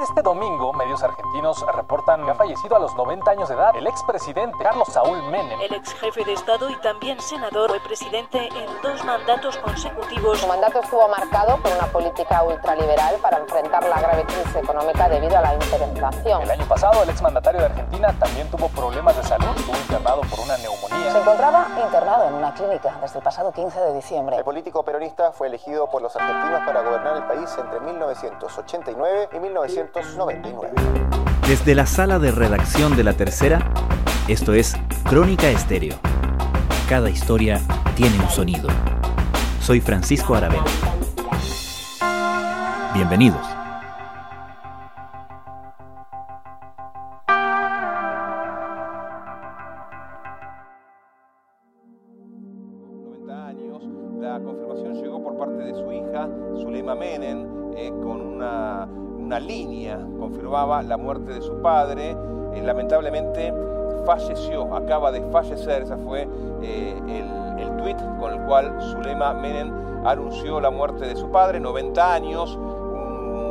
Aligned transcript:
Este 0.00 0.22
domingo, 0.22 0.72
medios 0.72 1.02
argentinos 1.02 1.64
reportan 1.74 2.24
que 2.24 2.30
ha 2.30 2.34
fallecido 2.34 2.76
a 2.76 2.78
los 2.78 2.94
90 2.94 3.30
años 3.30 3.48
de 3.48 3.54
edad 3.54 3.74
el 3.76 3.86
expresidente 3.86 4.56
Carlos 4.62 4.88
Saúl 4.88 5.22
Menem. 5.30 5.60
El 5.60 5.74
ex 5.74 5.94
jefe 5.94 6.24
de 6.24 6.32
Estado 6.32 6.68
y 6.68 6.76
también 6.76 7.20
senador 7.20 7.70
fue 7.70 7.80
presidente 7.80 8.38
en 8.38 8.82
dos 8.82 9.04
mandatos 9.04 9.56
consecutivos. 9.56 10.40
Su 10.40 10.46
mandato 10.46 10.80
estuvo 10.80 11.08
marcado 11.08 11.56
por 11.58 11.72
una 11.72 11.86
política 11.86 12.42
ultraliberal 12.42 13.16
para 13.16 13.38
enfrentar 13.38 13.84
la 13.84 14.00
grave 14.00 14.24
crisis 14.24 14.56
económica 14.56 15.08
debido 15.08 15.38
a 15.38 15.40
la 15.40 15.54
hiperinflación. 15.54 16.42
El 16.42 16.50
año 16.50 16.66
pasado, 16.66 17.02
el 17.02 17.08
exmandatario 17.08 17.60
de 17.60 17.66
Argentina 17.66 18.12
también 18.18 18.50
tuvo 18.50 18.68
problemas 18.68 19.16
de 19.16 19.22
salud, 19.22 19.56
estuvo 19.56 19.76
internado 19.76 20.20
por 20.22 20.40
una 20.40 20.56
neumonía. 20.58 21.12
Se 21.12 21.20
encontraba 21.20 21.68
internado 21.82 22.28
en 22.28 22.34
una 22.34 22.52
clínica 22.52 22.98
desde 23.00 23.18
el 23.18 23.24
pasado 23.24 23.52
15 23.52 23.80
de 23.80 23.94
diciembre. 23.94 24.36
El 24.36 24.44
político 24.44 24.84
peronista 24.84 25.32
fue 25.32 25.46
elegido 25.48 25.88
por 25.88 26.02
los 26.02 26.14
argentinos 26.14 26.60
para 26.66 26.82
gobernar 26.82 27.16
el 27.16 27.24
país 27.24 27.50
entre 27.58 27.80
1989 27.80 29.28
y 29.32 29.38
1999. 29.66 30.72
Desde 31.48 31.74
la 31.74 31.86
sala 31.86 32.18
de 32.18 32.30
redacción 32.30 32.96
de 32.96 33.04
La 33.04 33.14
Tercera, 33.14 33.72
esto 34.28 34.52
es 34.52 34.74
Crónica 35.08 35.48
Estéreo. 35.48 35.96
Cada 36.88 37.08
historia 37.08 37.60
tiene 37.96 38.18
un 38.20 38.28
sonido. 38.28 38.68
Soy 39.60 39.80
Francisco 39.80 40.34
Aravena. 40.34 40.64
Bienvenidos. 42.94 43.46
años, 53.26 53.82
la 54.20 54.40
confirmación 54.40 54.94
llegó 54.94 55.22
por 55.22 55.36
parte 55.38 55.62
de 55.64 55.74
su 55.74 55.90
hija, 55.92 56.28
Zulema 56.62 56.94
Menem, 56.94 57.46
eh, 57.76 57.90
con 58.02 58.20
una 58.20 58.88
una 59.24 59.40
línea 59.40 59.98
confirmaba 60.18 60.82
la 60.82 60.96
muerte 60.96 61.32
de 61.32 61.40
su 61.40 61.60
padre. 61.62 62.16
Eh, 62.54 62.62
lamentablemente 62.62 63.52
falleció, 64.04 64.74
acaba 64.74 65.10
de 65.10 65.22
fallecer. 65.30 65.82
Ese 65.82 65.96
fue 65.96 66.28
eh, 66.62 66.94
el, 67.08 67.62
el 67.62 67.76
tuit 67.78 67.96
con 68.20 68.34
el 68.34 68.40
cual 68.46 68.76
Zulema 68.80 69.32
Menem 69.32 69.72
anunció 70.04 70.60
la 70.60 70.70
muerte 70.70 71.06
de 71.06 71.16
su 71.16 71.30
padre, 71.30 71.58
90 71.58 72.14
años. 72.14 72.58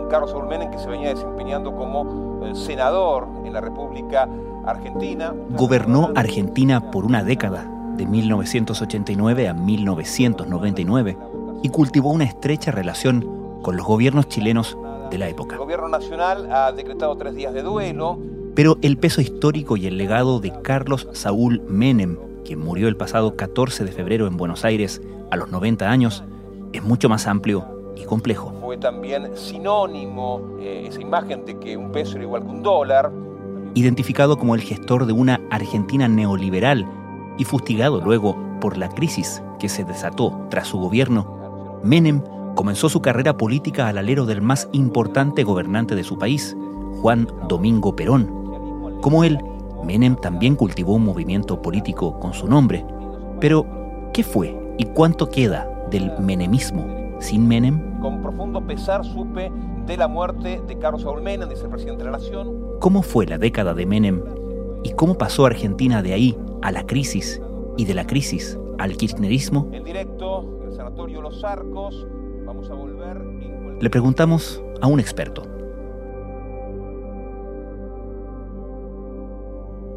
Carlos 0.10 0.30
Saúl 0.30 0.46
Menem 0.48 0.70
que 0.70 0.78
se 0.78 0.88
venía 0.88 1.10
desempeñando 1.10 1.76
como 1.76 2.46
eh, 2.46 2.54
senador 2.54 3.28
en 3.46 3.54
la 3.54 3.62
República 3.62 4.30
Argentina. 4.66 5.34
Gobernó 5.58 6.12
Argentina 6.16 6.92
por 6.92 7.06
una 7.06 7.24
década, 7.24 7.68
de 7.98 8.06
1989 8.06 9.50
a 9.50 9.54
1999, 9.54 11.18
y 11.64 11.70
cultivó 11.70 12.12
una 12.12 12.26
estrecha 12.26 12.72
relación 12.72 13.60
con 13.62 13.78
los 13.78 13.86
gobiernos 13.86 14.28
chilenos 14.28 14.78
de 15.10 15.18
la 15.18 15.30
época. 15.30 15.56
El 15.56 15.60
gobierno 15.60 15.88
nacional 15.88 16.52
ha 16.52 16.72
decretado 16.72 17.16
tres 17.18 17.36
días 17.36 17.54
de 17.54 17.62
duelo. 17.62 18.20
Pero 18.56 18.78
el 18.82 18.98
peso 18.98 19.22
histórico 19.22 19.78
y 19.78 19.88
el 19.88 19.98
legado 19.98 20.40
de 20.40 20.54
Carlos 20.62 21.08
Saúl 21.14 21.62
Menem, 21.68 22.18
quien 22.46 22.60
murió 22.60 22.88
el 22.88 22.96
pasado 22.96 23.36
14 23.36 23.84
de 23.84 23.92
febrero 23.92 24.28
en 24.28 24.38
Buenos 24.38 24.64
Aires 24.64 25.02
a 25.32 25.38
los 25.38 25.50
90 25.50 25.90
años, 25.90 26.24
es 26.72 26.84
mucho 26.84 27.10
más 27.10 27.26
amplio 27.26 27.66
y 27.96 28.04
complejo. 28.06 28.54
Fue 28.62 28.78
también 28.78 29.36
sinónimo 29.36 30.58
eh, 30.60 30.86
esa 30.88 31.02
imagen 31.02 31.46
de 31.46 31.58
que 31.60 31.78
un 31.78 31.92
peso 31.92 32.16
era 32.16 32.24
igual 32.24 32.44
que 32.44 32.50
un 32.50 32.64
dólar. 32.64 33.12
Identificado 33.74 34.38
como 34.38 34.54
el 34.54 34.62
gestor 34.62 35.06
de 35.06 35.14
una 35.14 35.42
Argentina 35.50 36.08
neoliberal 36.08 36.88
y 37.38 37.44
fustigado 37.46 38.02
luego 38.02 38.38
por 38.62 38.78
la 38.78 38.90
crisis 38.90 39.42
que 39.60 39.70
se 39.70 39.84
desató 39.84 40.48
tras 40.50 40.68
su 40.68 40.78
gobierno, 40.78 41.80
Menem 41.84 42.22
comenzó 42.56 42.90
su 42.90 43.02
carrera 43.02 43.38
política 43.38 43.88
al 43.88 43.98
alero 43.98 44.26
del 44.26 44.42
más 44.42 44.70
importante 44.72 45.44
gobernante 45.44 45.96
de 45.96 46.04
su 46.04 46.18
país, 46.18 46.56
Juan 47.02 47.28
Domingo 47.48 47.96
Perón. 47.96 49.00
Como 49.02 49.24
él, 49.24 49.40
Menem 49.84 50.16
también 50.16 50.56
cultivó 50.56 50.94
un 50.94 51.04
movimiento 51.04 51.62
político 51.62 52.20
con 52.20 52.34
su 52.34 52.48
nombre. 52.48 52.86
Pero, 53.40 53.66
¿qué 54.14 54.24
fue 54.24 54.58
y 54.78 54.86
cuánto 54.86 55.30
queda 55.30 55.68
del 55.90 56.12
menemismo 56.20 56.86
sin 57.20 57.48
Menem? 57.48 58.00
Con 58.00 58.22
profundo 58.22 58.66
pesar 58.66 59.04
supe 59.04 59.52
de 59.86 59.98
la 59.98 60.08
muerte 60.08 60.62
de 60.66 60.78
Carlos 60.78 61.02
Saúl 61.02 61.22
Menem, 61.22 61.50
dice 61.50 61.64
el 61.64 61.70
presidente 61.70 62.04
de 62.04 62.12
la 62.12 62.18
Nación. 62.18 62.58
¿Cómo 62.80 63.02
fue 63.02 63.26
la 63.26 63.38
década 63.38 63.74
de 63.74 63.86
Menem 63.86 64.22
y 64.84 64.92
cómo 64.94 65.18
pasó 65.18 65.46
Argentina 65.46 66.02
de 66.02 66.14
ahí 66.14 66.38
a 66.62 66.72
la 66.72 66.86
crisis 66.86 67.42
y 67.78 67.86
de 67.86 67.94
la 67.94 68.08
crisis 68.08 68.58
al 68.78 68.96
kirchnerismo? 68.96 69.68
En 69.74 69.84
directo, 69.84 70.62
el 70.66 70.74
Sanatorio 70.74 71.22
Los 71.22 71.44
Arcos, 71.44 72.08
vamos 72.54 72.70
a 72.70 72.74
volver. 72.74 73.18
Le 73.82 73.90
preguntamos 73.90 74.62
a 74.82 74.88
un 74.88 75.00
experto. 75.00 75.44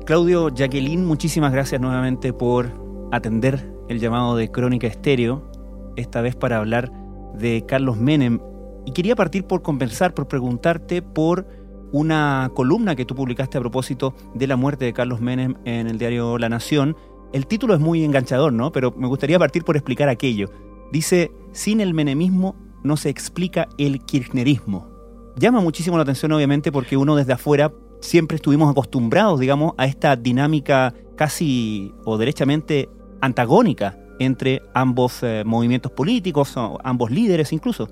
Claudio 0.07 0.49
Jacqueline, 0.49 1.05
muchísimas 1.05 1.53
gracias 1.53 1.81
nuevamente 1.81 2.33
por 2.33 2.71
atender 3.13 3.73
el 3.89 3.99
llamado 3.99 4.37
de 4.37 4.51
Crónica 4.51 4.87
Estéreo, 4.87 5.51
esta 5.97 6.21
vez 6.21 6.37
para 6.37 6.59
hablar 6.59 6.93
de 7.35 7.65
Carlos 7.67 7.97
Menem. 7.97 8.41
Y 8.85 8.93
quería 8.93 9.17
partir 9.17 9.47
por 9.47 9.63
compensar, 9.63 10.15
por 10.15 10.29
preguntarte 10.29 11.03
por 11.03 11.47
una 11.93 12.51
columna 12.55 12.95
que 12.95 13.05
tú 13.05 13.15
publicaste 13.15 13.59
a 13.59 13.61
propósito 13.61 14.15
de 14.35 14.47
la 14.47 14.57
muerte 14.57 14.85
de 14.85 14.93
Carlos 14.93 15.21
Menem 15.21 15.57
en 15.65 15.89
el 15.89 15.99
diario 15.99 16.39
La 16.39 16.49
Nación. 16.49 16.97
El 17.33 17.47
título 17.47 17.75
es 17.75 17.81
muy 17.81 18.05
enganchador, 18.05 18.53
¿no? 18.53 18.71
Pero 18.71 18.95
me 18.97 19.09
gustaría 19.09 19.39
partir 19.39 19.65
por 19.65 19.77
explicar 19.77 20.09
aquello. 20.09 20.51
Dice, 20.93 21.31
sin 21.53 21.81
el 21.81 21.95
menemismo 21.95 22.57
no 22.85 22.97
se 22.97 23.09
explica 23.09 23.69
el 23.79 24.01
kirchnerismo. 24.05 24.89
Llama 25.37 25.61
muchísimo 25.61 25.97
la 25.97 26.03
atención, 26.03 26.33
obviamente, 26.33 26.73
porque 26.73 26.97
uno 26.97 27.17
desde 27.17 27.33
afuera 27.33 27.73
siempre 28.01 28.37
estuvimos 28.37 28.71
acostumbrados, 28.71 29.41
digamos, 29.41 29.73
a 29.77 29.87
esta 29.87 30.17
dinámica 30.17 30.95
casi 31.17 31.93
o 32.05 32.17
derechamente 32.19 32.89
antagónica 33.21 33.99
entre 34.19 34.63
ambos 34.75 35.23
eh, 35.23 35.43
movimientos 35.45 35.93
políticos, 35.93 36.55
ambos 36.83 37.11
líderes 37.11 37.53
incluso. 37.53 37.89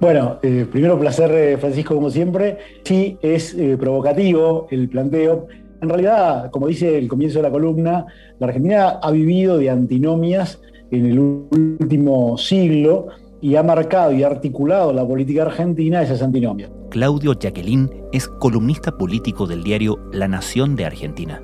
Bueno, 0.00 0.38
eh, 0.42 0.66
primero 0.70 0.98
placer, 0.98 1.30
eh, 1.32 1.58
Francisco, 1.58 1.94
como 1.94 2.08
siempre. 2.08 2.56
Sí, 2.84 3.18
es 3.20 3.52
eh, 3.52 3.76
provocativo 3.78 4.66
el 4.70 4.88
planteo. 4.88 5.46
En 5.82 5.90
realidad, 5.90 6.50
como 6.50 6.68
dice 6.68 6.96
el 6.96 7.06
comienzo 7.06 7.40
de 7.40 7.42
la 7.42 7.50
columna, 7.50 8.06
la 8.38 8.46
Argentina 8.46 8.88
ha 9.02 9.10
vivido 9.10 9.58
de 9.58 9.68
antinomias 9.68 10.62
en 10.90 11.06
el 11.06 11.18
último 11.18 12.36
siglo 12.36 13.08
y 13.40 13.56
ha 13.56 13.62
marcado 13.62 14.12
y 14.12 14.22
articulado 14.22 14.92
la 14.92 15.06
política 15.06 15.42
argentina 15.42 16.02
esas 16.02 16.22
antinomias. 16.22 16.70
Claudio 16.90 17.32
Jacqueline 17.32 17.90
es 18.12 18.28
columnista 18.28 18.96
político 18.96 19.46
del 19.46 19.62
diario 19.62 19.98
La 20.12 20.28
Nación 20.28 20.76
de 20.76 20.84
Argentina. 20.84 21.40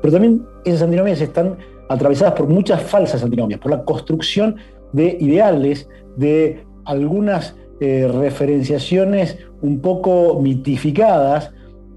Pero 0.00 0.12
también 0.12 0.46
esas 0.64 0.82
antinomias 0.82 1.20
están 1.20 1.56
atravesadas 1.88 2.34
por 2.34 2.46
muchas 2.46 2.82
falsas 2.82 3.22
antinomias, 3.22 3.60
por 3.60 3.70
la 3.70 3.82
construcción 3.84 4.56
de 4.92 5.16
ideales, 5.20 5.88
de 6.16 6.64
algunas 6.84 7.56
eh, 7.80 8.08
referenciaciones 8.08 9.38
un 9.62 9.80
poco 9.80 10.40
mitificadas 10.40 11.52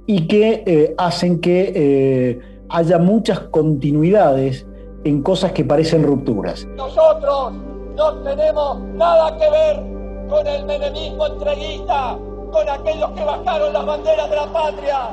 y 0.07 0.27
que 0.27 0.63
eh, 0.65 0.93
hacen 0.97 1.39
que 1.39 1.71
eh, 1.75 2.39
haya 2.69 2.97
muchas 2.97 3.39
continuidades 3.39 4.65
en 5.03 5.22
cosas 5.22 5.51
que 5.51 5.63
parecen 5.63 6.03
rupturas. 6.03 6.67
Nosotros 6.75 7.53
no 7.95 8.13
tenemos 8.23 8.79
nada 8.95 9.38
que 9.38 9.50
ver 9.50 9.84
con 10.29 10.47
el 10.47 10.66
menemismo 10.66 11.28
entreguista, 11.28 12.17
con 12.51 12.69
aquellos 12.69 13.11
que 13.11 13.23
bajaron 13.23 13.73
las 13.73 13.85
banderas 13.85 14.29
de 14.29 14.35
la 14.35 14.53
patria. 14.53 15.09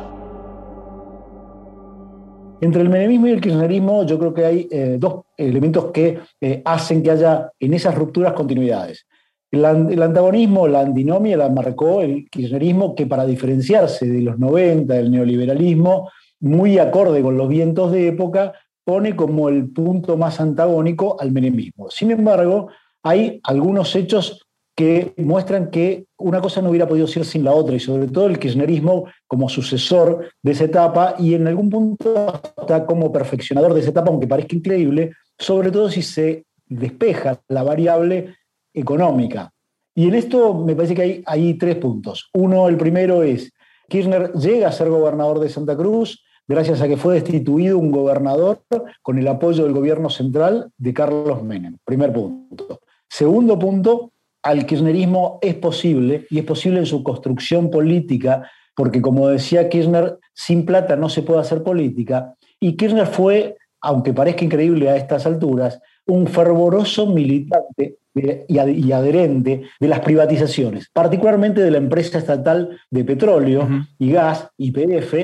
Entre 2.60 2.82
el 2.82 2.88
menemismo 2.88 3.28
y 3.28 3.31
el 3.31 3.41
kirchnerismo 3.41 4.04
yo 4.04 4.19
creo 4.19 4.34
que 4.34 4.44
hay 4.44 4.69
eh, 4.71 4.97
dos 4.98 5.22
elementos 5.37 5.93
que 5.93 6.19
eh, 6.41 6.60
hacen 6.65 7.03
que 7.03 7.12
haya 7.12 7.53
en 7.59 7.75
esas 7.75 7.94
rupturas 7.94 8.32
continuidades. 8.32 9.06
El, 9.50 9.65
el, 9.65 10.03
antagonismo, 10.03 10.69
la 10.69 10.81
antinomia 10.81 11.37
la 11.37 11.48
marcó 11.48 12.03
el 12.03 12.28
kirchnerismo 12.28 12.94
que 12.94 13.06
para 13.06 13.25
diferenciarse 13.25 14.07
de 14.07 14.21
los 14.22 14.39
90, 14.39 14.92
del 14.92 15.10
neoliberalismo, 15.10 16.10
muy 16.41 16.78
acorde 16.78 17.22
con 17.22 17.36
los 17.36 17.48
vientos 17.48 17.92
de 17.92 18.09
época, 18.09 18.53
pone 18.88 19.14
como 19.14 19.50
el 19.50 19.68
punto 19.68 20.16
más 20.16 20.40
antagónico 20.40 21.20
al 21.20 21.30
menemismo. 21.30 21.90
Sin 21.90 22.10
embargo, 22.10 22.68
hay 23.02 23.38
algunos 23.42 23.94
hechos 23.94 24.46
que 24.74 25.12
muestran 25.18 25.70
que 25.70 26.06
una 26.16 26.40
cosa 26.40 26.62
no 26.62 26.70
hubiera 26.70 26.88
podido 26.88 27.06
ser 27.06 27.26
sin 27.26 27.44
la 27.44 27.52
otra, 27.52 27.76
y 27.76 27.80
sobre 27.80 28.06
todo 28.06 28.28
el 28.28 28.38
kirchnerismo 28.38 29.04
como 29.26 29.50
sucesor 29.50 30.30
de 30.42 30.52
esa 30.52 30.64
etapa 30.64 31.16
y 31.18 31.34
en 31.34 31.46
algún 31.46 31.68
punto 31.68 32.40
hasta 32.56 32.86
como 32.86 33.12
perfeccionador 33.12 33.74
de 33.74 33.80
esa 33.80 33.90
etapa, 33.90 34.08
aunque 34.08 34.26
parezca 34.26 34.56
increíble, 34.56 35.12
sobre 35.38 35.70
todo 35.70 35.90
si 35.90 36.00
se 36.00 36.46
despeja 36.64 37.42
la 37.48 37.64
variable 37.64 38.36
económica. 38.72 39.52
Y 39.94 40.08
en 40.08 40.14
esto 40.14 40.54
me 40.54 40.74
parece 40.74 40.94
que 40.94 41.02
hay, 41.02 41.22
hay 41.26 41.58
tres 41.58 41.76
puntos. 41.76 42.30
Uno, 42.32 42.66
el 42.70 42.78
primero 42.78 43.22
es, 43.22 43.52
Kirchner 43.86 44.32
llega 44.32 44.68
a 44.68 44.72
ser 44.72 44.88
gobernador 44.88 45.40
de 45.40 45.50
Santa 45.50 45.76
Cruz 45.76 46.24
gracias 46.48 46.80
a 46.80 46.89
que 46.89 46.97
fue 46.97 47.15
destituido 47.15 47.78
un 47.78 47.92
gobernador 47.92 48.62
con 49.03 49.18
el 49.18 49.28
apoyo 49.28 49.65
del 49.65 49.74
gobierno 49.74 50.09
central 50.09 50.72
de 50.78 50.95
Carlos 50.95 51.45
Menem. 51.45 51.77
Primer 51.84 52.12
punto. 52.12 52.80
Segundo 53.09 53.59
punto, 53.59 54.12
al 54.42 54.65
kirchnerismo 54.65 55.39
es 55.42 55.54
posible, 55.56 56.27
y 56.30 56.39
es 56.39 56.45
posible 56.45 56.78
en 56.78 56.86
su 56.86 57.03
construcción 57.03 57.71
política, 57.71 58.50
porque 58.74 59.03
como 59.03 59.28
decía 59.28 59.68
Kirchner, 59.68 60.18
sin 60.33 60.65
plata 60.65 60.97
no 60.97 61.09
se 61.09 61.22
puede 61.22 61.41
hacer 61.41 61.62
política, 61.62 62.34
y 62.60 62.77
Kirchner 62.77 63.06
fue, 63.06 63.56
aunque 63.80 64.12
parezca 64.12 64.45
increíble 64.45 64.89
a 64.89 64.97
estas 64.97 65.27
alturas, 65.27 65.80
un 66.06 66.27
fervoroso 66.27 67.06
militante 67.06 67.98
y 68.48 68.91
adherente 68.92 69.62
de 69.78 69.89
las 69.89 70.00
privatizaciones, 70.00 70.89
particularmente 70.92 71.60
de 71.60 71.71
la 71.71 71.78
empresa 71.78 72.18
estatal 72.18 72.78
de 72.91 73.04
petróleo 73.04 73.68
y 73.98 74.10
gas, 74.12 74.48
YPF, 74.56 75.15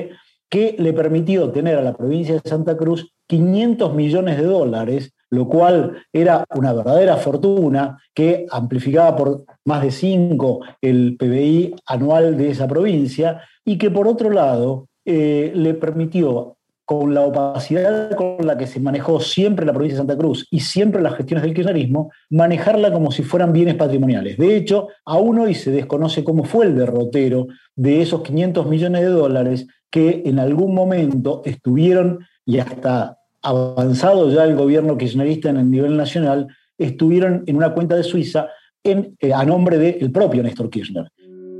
que 0.49 0.75
le 0.77 0.93
permitió 0.93 1.49
tener 1.51 1.77
a 1.77 1.81
la 1.81 1.95
provincia 1.95 2.35
de 2.35 2.49
Santa 2.49 2.77
Cruz 2.77 3.11
500 3.27 3.93
millones 3.93 4.37
de 4.37 4.43
dólares, 4.43 5.13
lo 5.29 5.47
cual 5.47 5.97
era 6.13 6.45
una 6.55 6.73
verdadera 6.73 7.17
fortuna 7.17 7.97
que 8.13 8.45
amplificaba 8.51 9.15
por 9.15 9.45
más 9.65 9.81
de 9.81 9.91
5 9.91 10.59
el 10.81 11.17
PBI 11.17 11.75
anual 11.87 12.37
de 12.37 12.51
esa 12.51 12.67
provincia 12.67 13.41
y 13.65 13.77
que 13.77 13.89
por 13.89 14.07
otro 14.07 14.29
lado 14.29 14.87
eh, 15.03 15.51
le 15.55 15.73
permitió 15.73 16.55
con 16.85 17.15
la 17.15 17.21
opacidad 17.21 18.11
con 18.11 18.45
la 18.45 18.57
que 18.57 18.67
se 18.67 18.79
manejó 18.79 19.19
siempre 19.19 19.65
la 19.65 19.73
provincia 19.73 19.95
de 19.95 20.01
Santa 20.07 20.17
Cruz 20.17 20.47
y 20.51 20.59
siempre 20.59 21.01
las 21.01 21.15
gestiones 21.15 21.43
del 21.43 21.55
kirchnerismo, 21.55 22.11
manejarla 22.29 22.93
como 22.93 23.11
si 23.11 23.23
fueran 23.23 23.51
bienes 23.51 23.73
patrimoniales. 23.73 24.37
De 24.37 24.55
hecho, 24.55 24.89
aún 25.03 25.39
hoy 25.39 25.55
se 25.55 25.71
desconoce 25.71 26.23
cómo 26.23 26.43
fue 26.43 26.67
el 26.67 26.75
derrotero 26.75 27.47
de 27.75 28.03
esos 28.03 28.21
500 28.21 28.67
millones 28.67 29.01
de 29.01 29.07
dólares 29.07 29.67
que 29.89 30.23
en 30.25 30.39
algún 30.39 30.73
momento 30.73 31.41
estuvieron, 31.45 32.19
y 32.45 32.59
hasta 32.59 33.17
avanzado 33.41 34.29
ya 34.29 34.43
el 34.43 34.55
gobierno 34.55 34.97
kirchnerista 34.97 35.49
en 35.49 35.57
el 35.57 35.71
nivel 35.71 35.95
nacional, 35.95 36.47
estuvieron 36.77 37.43
en 37.45 37.55
una 37.55 37.73
cuenta 37.73 37.95
de 37.95 38.03
Suiza 38.03 38.47
en, 38.83 39.15
eh, 39.19 39.33
a 39.33 39.45
nombre 39.45 39.77
del 39.77 40.11
propio 40.11 40.43
Néstor 40.43 40.69
Kirchner. 40.69 41.09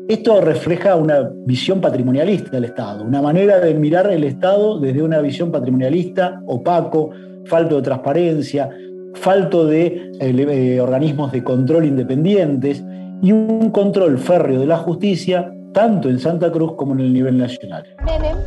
Esto 0.07 0.39
refleja 0.39 0.95
una 0.95 1.31
visión 1.45 1.81
patrimonialista 1.81 2.51
del 2.51 2.66
Estado, 2.66 3.04
una 3.04 3.22
manera 3.22 3.60
de 3.60 3.74
mirar 3.74 4.12
el 4.12 4.24
Estado 4.24 4.80
desde 4.80 5.01
una 5.01 5.19
visión 5.19 5.51
patrimonialista, 5.51 6.42
opaco, 6.45 7.10
falto 7.45 7.77
de 7.77 7.81
transparencia, 7.81 8.69
falto 9.16 9.66
de 9.66 10.12
eh, 10.19 10.75
eh, 10.75 10.81
organismos 10.81 11.31
de 11.31 11.44
control 11.44 11.86
independientes 11.86 12.83
y 13.22 13.31
un 13.31 13.72
control 13.72 14.19
férreo 14.19 14.60
de 14.60 14.68
la 14.68 14.77
justicia 14.77 15.54
tanto 15.75 16.07
en 16.07 16.18
Santa 16.22 16.50
Cruz 16.54 16.72
como 16.77 16.94
en 16.94 17.01
el 17.01 17.13
nivel 17.13 17.38
nacional. 17.38 17.86
Menem 18.06 18.38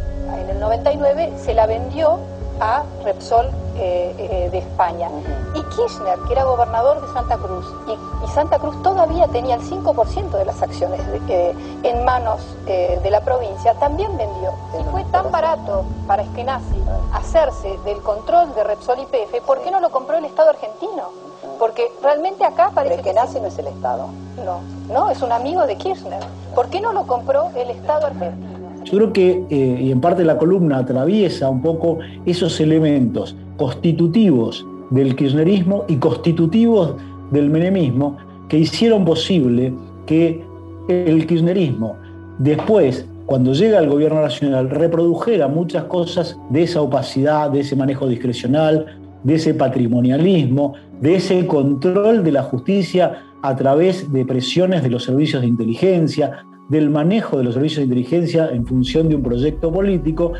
en 0.42 0.48
el 0.48 0.60
99 0.60 1.30
se 1.36 1.52
la 1.52 1.66
vendió 1.66 2.18
a 2.58 2.82
Repsol 3.04 3.50
eh, 3.80 4.14
eh, 4.18 4.48
de 4.50 4.58
España. 4.58 5.08
Y 5.54 5.62
Kirchner, 5.74 6.18
que 6.26 6.32
era 6.32 6.44
gobernador 6.44 7.00
de 7.00 7.12
Santa 7.12 7.36
Cruz, 7.36 7.64
y, 7.86 8.28
Santa 8.28 8.58
Cruz 8.58 8.80
todavía 8.82 9.26
tenía 9.28 9.54
el 9.54 9.62
5% 9.62 10.30
de 10.30 10.44
las 10.44 10.60
acciones 10.62 11.00
eh, 11.28 11.54
en 11.82 12.04
manos 12.04 12.40
de 12.66 13.10
la 13.10 13.20
provincia, 13.20 13.74
también 13.74 14.16
vendió. 14.16 14.52
Y 14.78 14.84
fue 14.90 15.04
tan 15.04 15.30
barato 15.30 15.84
para 16.06 16.22
Eskenazi 16.22 16.82
hacerse 17.12 17.78
del 17.84 17.98
control 17.98 18.54
de 18.54 18.64
Repsol 18.64 18.98
y 19.00 19.06
PF, 19.06 19.40
¿por 19.46 19.60
qué 19.62 19.70
no 19.70 19.80
lo 19.80 19.90
compró 19.90 20.18
el 20.18 20.24
Estado 20.24 20.50
argentino? 20.50 21.10
Porque 21.58 21.86
realmente 22.02 22.44
acá 22.44 22.70
parece 22.74 23.02
que 23.02 23.12
nace 23.12 23.40
no 23.40 23.46
es 23.46 23.58
el 23.58 23.68
Estado. 23.68 24.08
No, 24.44 24.60
no, 24.92 25.10
es 25.10 25.22
un 25.22 25.32
amigo 25.32 25.66
de 25.66 25.76
Kirchner. 25.76 26.20
¿Por 26.54 26.68
qué 26.68 26.80
no 26.80 26.92
lo 26.92 27.06
compró 27.06 27.50
el 27.54 27.70
Estado 27.70 28.06
argentino? 28.06 28.58
Yo 28.84 28.96
creo 28.96 29.12
que, 29.12 29.46
eh, 29.50 29.78
y 29.82 29.92
en 29.92 30.00
parte 30.00 30.24
la 30.24 30.38
columna 30.38 30.78
atraviesa 30.78 31.48
un 31.48 31.62
poco 31.62 31.98
esos 32.24 32.58
elementos 32.60 33.36
constitutivos 33.58 34.66
del 34.88 35.14
kirchnerismo 35.14 35.84
y 35.88 35.96
constitutivos 35.96 36.94
del 37.30 37.50
menemismo 37.50 38.16
que 38.48 38.58
hicieron 38.58 39.04
posible 39.04 39.74
que 40.06 40.42
el 40.88 41.26
kirchnerismo 41.26 41.96
después, 42.38 43.06
cuando 43.26 43.52
llega 43.52 43.78
al 43.78 43.90
gobierno 43.90 44.22
nacional, 44.22 44.70
reprodujera 44.70 45.48
muchas 45.48 45.84
cosas 45.84 46.38
de 46.48 46.62
esa 46.62 46.80
opacidad, 46.80 47.50
de 47.50 47.60
ese 47.60 47.76
manejo 47.76 48.08
discrecional, 48.08 48.86
de 49.22 49.34
ese 49.34 49.52
patrimonialismo, 49.52 50.74
de 51.02 51.16
ese 51.16 51.46
control 51.46 52.24
de 52.24 52.32
la 52.32 52.42
justicia 52.44 53.24
a 53.42 53.54
través 53.54 54.10
de 54.12 54.24
presiones 54.24 54.82
de 54.82 54.90
los 54.90 55.04
servicios 55.04 55.42
de 55.42 55.48
inteligencia, 55.48 56.44
del 56.68 56.90
manejo 56.90 57.38
de 57.38 57.44
los 57.44 57.54
servicios 57.54 57.78
de 57.78 57.84
inteligencia 57.84 58.48
en 58.50 58.66
función 58.66 59.08
de 59.08 59.16
un 59.16 59.22
proyecto 59.22 59.72
político 59.72 60.32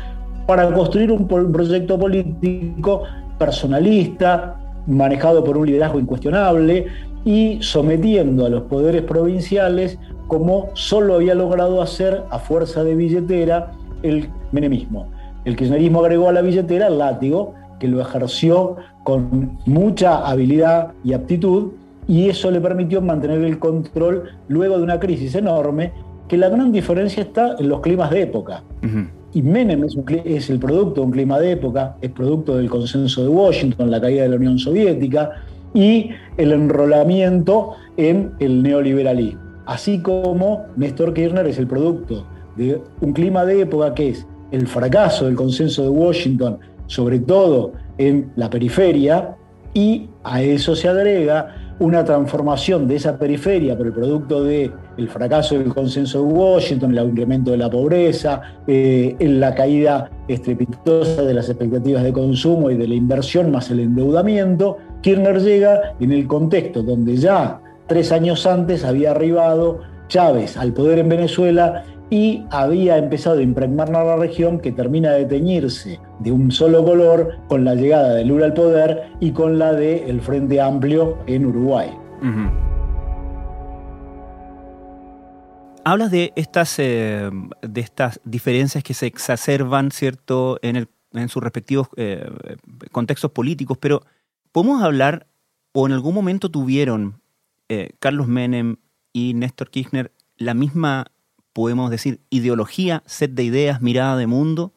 para 0.49 0.73
construir 0.73 1.11
un, 1.11 1.27
proyecto 1.27 1.99
político 1.99 3.03
personalista, 3.37 4.55
manejado 4.87 5.43
por 5.43 5.55
un 5.59 5.67
liderazgo 5.67 5.99
incuestionable 5.99 6.87
y 7.23 7.59
sometiendo 7.61 8.47
a 8.47 8.49
los 8.49 8.63
poderes 8.63 9.03
provinciales 9.03 9.99
como 10.25 10.69
solo 10.73 11.13
había 11.13 11.35
logrado 11.35 11.83
hacer 11.83 12.23
a 12.31 12.39
fuerza 12.39 12.83
de 12.83 12.95
billetera 12.95 13.73
el 14.01 14.27
menemismo. 14.51 15.05
El 15.45 15.55
kirchnerismo 15.55 15.99
agregó 15.99 16.29
a 16.29 16.33
la 16.33 16.41
billetera 16.41 16.87
el 16.87 16.97
látigo, 16.97 17.53
que 17.79 17.87
lo 17.87 18.01
ejerció 18.01 18.77
con 19.03 19.59
mucha 19.67 20.27
habilidad 20.27 20.93
y 21.03 21.13
aptitud, 21.13 21.73
y 22.07 22.27
eso 22.27 22.49
le 22.49 22.59
permitió 22.59 23.03
mantener 23.03 23.43
el 23.43 23.59
control 23.59 24.31
luego 24.47 24.79
de 24.79 24.83
una 24.83 24.99
crisis 24.99 25.35
enorme 25.35 25.93
que 26.27 26.37
la 26.37 26.49
gran 26.49 26.71
diferencia 26.71 27.21
está 27.21 27.55
en 27.59 27.69
los 27.69 27.81
climas 27.81 28.09
de 28.09 28.23
época. 28.23 28.63
Y 29.33 29.43
Menem 29.43 29.83
es, 30.25 30.49
el 30.49 30.59
producto 30.59 31.01
de 31.01 31.05
un 31.05 31.11
clima 31.11 31.39
de 31.39 31.51
época, 31.51 31.95
es 32.01 32.09
producto 32.11 32.57
del 32.57 32.69
consenso 32.69 33.21
de 33.21 33.29
Washington, 33.29 33.91
la 33.91 34.01
caída 34.01 34.23
de 34.23 34.29
la 34.29 34.35
Unión 34.37 34.57
Soviética 34.57 35.31
y 35.73 36.09
el 36.37 36.51
enrolamiento 36.51 37.73
en 37.95 38.31
el 38.39 38.63
neoliberalismo. 38.63 39.39
Así 39.67 39.99
como 39.99 40.65
Néstor 40.77 41.13
Kirchner 41.13 41.45
es 41.45 41.59
el 41.59 41.67
producto 41.67 42.25
de 42.55 42.81
un 43.01 43.13
clima 43.13 43.45
de 43.45 43.61
época 43.61 43.93
que 43.93 44.09
es 44.09 44.25
el 44.51 44.67
fracaso 44.67 45.25
del 45.25 45.35
consenso 45.35 45.83
de 45.83 45.89
Washington, 45.89 46.57
sobre 46.87 47.19
todo 47.19 47.73
en 47.99 48.31
la 48.35 48.49
periferia, 48.49 49.35
y 49.75 50.09
a 50.23 50.41
eso 50.41 50.75
se 50.75 50.87
agrega 50.87 51.68
una 51.79 52.03
transformación 52.03 52.87
de 52.87 52.97
esa 52.97 53.17
periferia 53.17 53.77
por 53.77 53.87
el 53.87 53.93
producto 53.93 54.43
del 54.43 54.73
el 54.97 55.09
fracaso 55.09 55.57
del 55.57 55.73
consenso 55.73 56.19
de 56.19 56.33
Washington, 56.33 56.97
el 56.97 57.09
incremento 57.09 57.51
de 57.51 57.57
la 57.57 57.69
pobreza, 57.69 58.41
eh, 58.67 59.15
en 59.17 59.39
la 59.39 59.55
caída 59.55 60.09
estrepitosa 60.27 61.23
de 61.23 61.33
las 61.33 61.49
expectativas 61.49 62.03
de 62.03 62.11
consumo 62.11 62.69
y 62.69 62.75
de 62.75 62.87
la 62.87 62.95
inversión 62.95 63.49
más 63.51 63.71
el 63.71 63.79
endeudamiento, 63.79 64.77
Kirchner 65.01 65.41
llega 65.41 65.93
en 65.99 66.11
el 66.11 66.27
contexto 66.27 66.83
donde 66.83 67.15
ya 67.15 67.61
tres 67.87 68.11
años 68.11 68.45
antes 68.45 68.83
había 68.83 69.11
arribado 69.11 69.79
Chávez 70.09 70.57
al 70.57 70.73
poder 70.73 70.99
en 70.99 71.09
Venezuela 71.09 71.83
y 72.09 72.43
había 72.49 72.97
empezado 72.97 73.39
a 73.39 73.43
impregnar 73.43 73.89
la 73.89 74.15
región 74.17 74.59
que 74.59 74.71
termina 74.71 75.11
de 75.11 75.25
teñirse 75.25 75.99
de 76.19 76.31
un 76.31 76.51
solo 76.51 76.83
color 76.83 77.37
con 77.47 77.63
la 77.63 77.75
llegada 77.75 78.13
de 78.13 78.25
Lula 78.25 78.47
al 78.47 78.53
poder 78.53 79.11
y 79.19 79.31
con 79.31 79.57
la 79.59 79.73
del 79.73 80.21
Frente 80.21 80.59
Amplio 80.61 81.17
en 81.27 81.45
Uruguay. 81.45 81.89
Hablas 85.85 86.11
de 86.11 86.33
estas, 86.35 86.77
eh, 86.77 87.29
de 87.61 87.81
estas 87.81 88.19
diferencias 88.23 88.83
que 88.83 88.93
se 88.93 89.07
exacerban, 89.07 89.91
¿cierto?, 89.91 90.59
en, 90.61 90.75
el, 90.75 90.87
en 91.13 91.29
sus 91.29 91.41
respectivos 91.41 91.87
eh, 91.95 92.29
contextos 92.91 93.31
políticos, 93.31 93.77
pero 93.79 94.01
¿podemos 94.51 94.83
hablar, 94.83 95.27
o 95.71 95.87
en 95.87 95.93
algún 95.93 96.13
momento 96.13 96.51
tuvieron 96.51 97.21
eh, 97.69 97.91
Carlos 97.99 98.27
Menem 98.27 98.77
y 99.13 99.33
Néstor 99.33 99.69
Kirchner 99.69 100.11
la 100.37 100.53
misma 100.53 101.07
podemos 101.53 101.91
decir, 101.91 102.21
ideología, 102.29 103.03
set 103.05 103.31
de 103.31 103.43
ideas, 103.43 103.81
mirada 103.81 104.15
de 104.15 104.27
mundo? 104.27 104.73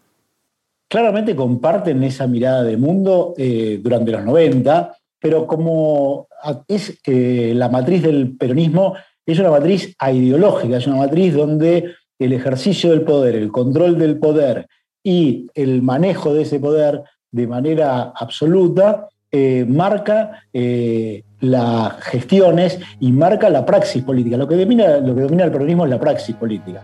Claramente 0.93 1.35
comparten 1.35 2.05
esa 2.05 2.27
mirada 2.27 2.63
de 2.63 2.77
mundo 2.77 3.33
eh, 3.39 3.81
durante 3.83 4.13
los 4.13 4.25
90, 4.27 4.95
pero 5.19 5.47
como 5.47 6.29
es 6.69 7.01
eh, 7.07 7.55
la 7.57 7.71
matriz 7.71 8.03
del 8.03 8.37
peronismo, 8.37 8.93
es 9.25 9.39
una 9.39 9.53
matriz 9.53 9.97
ideológica, 9.99 10.77
es 10.77 10.87
una 10.87 10.97
matriz 10.97 11.33
donde 11.33 11.95
el 12.19 12.35
ejercicio 12.35 12.91
del 12.91 13.01
poder, 13.01 13.37
el 13.37 13.51
control 13.51 13.99
del 13.99 14.19
poder 14.19 14.67
y 15.03 15.47
el 15.55 15.81
manejo 15.81 16.35
de 16.35 16.43
ese 16.43 16.61
poder 16.61 17.03
de 17.31 17.47
manera 17.47 18.13
absoluta 18.15 19.09
eh, 19.31 19.65
marca 19.67 20.43
las 21.41 22.01
gestiones 22.03 22.81
y 23.01 23.13
marca 23.13 23.49
la 23.49 23.65
praxis 23.65 24.05
política. 24.05 24.37
Lo 24.37 24.47
que, 24.47 24.57
domina, 24.57 24.99
lo 24.99 25.15
que 25.15 25.23
domina 25.23 25.45
el 25.45 25.53
peronismo 25.53 25.85
es 25.85 25.91
la 25.91 25.99
praxis 25.99 26.37
política. 26.37 26.83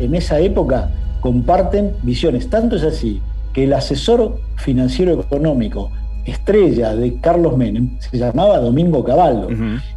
En 0.00 0.16
esa 0.16 0.40
época 0.40 0.90
comparten 1.24 1.94
visiones. 2.02 2.50
Tanto 2.50 2.76
es 2.76 2.84
así 2.84 3.22
que 3.54 3.64
el 3.64 3.72
asesor 3.72 4.40
financiero 4.56 5.18
económico 5.18 5.90
estrella 6.26 6.94
de 6.94 7.18
Carlos 7.18 7.56
Menem 7.56 7.98
se 7.98 8.18
llamaba 8.18 8.58
Domingo 8.58 9.02
Cavallo. 9.02 9.48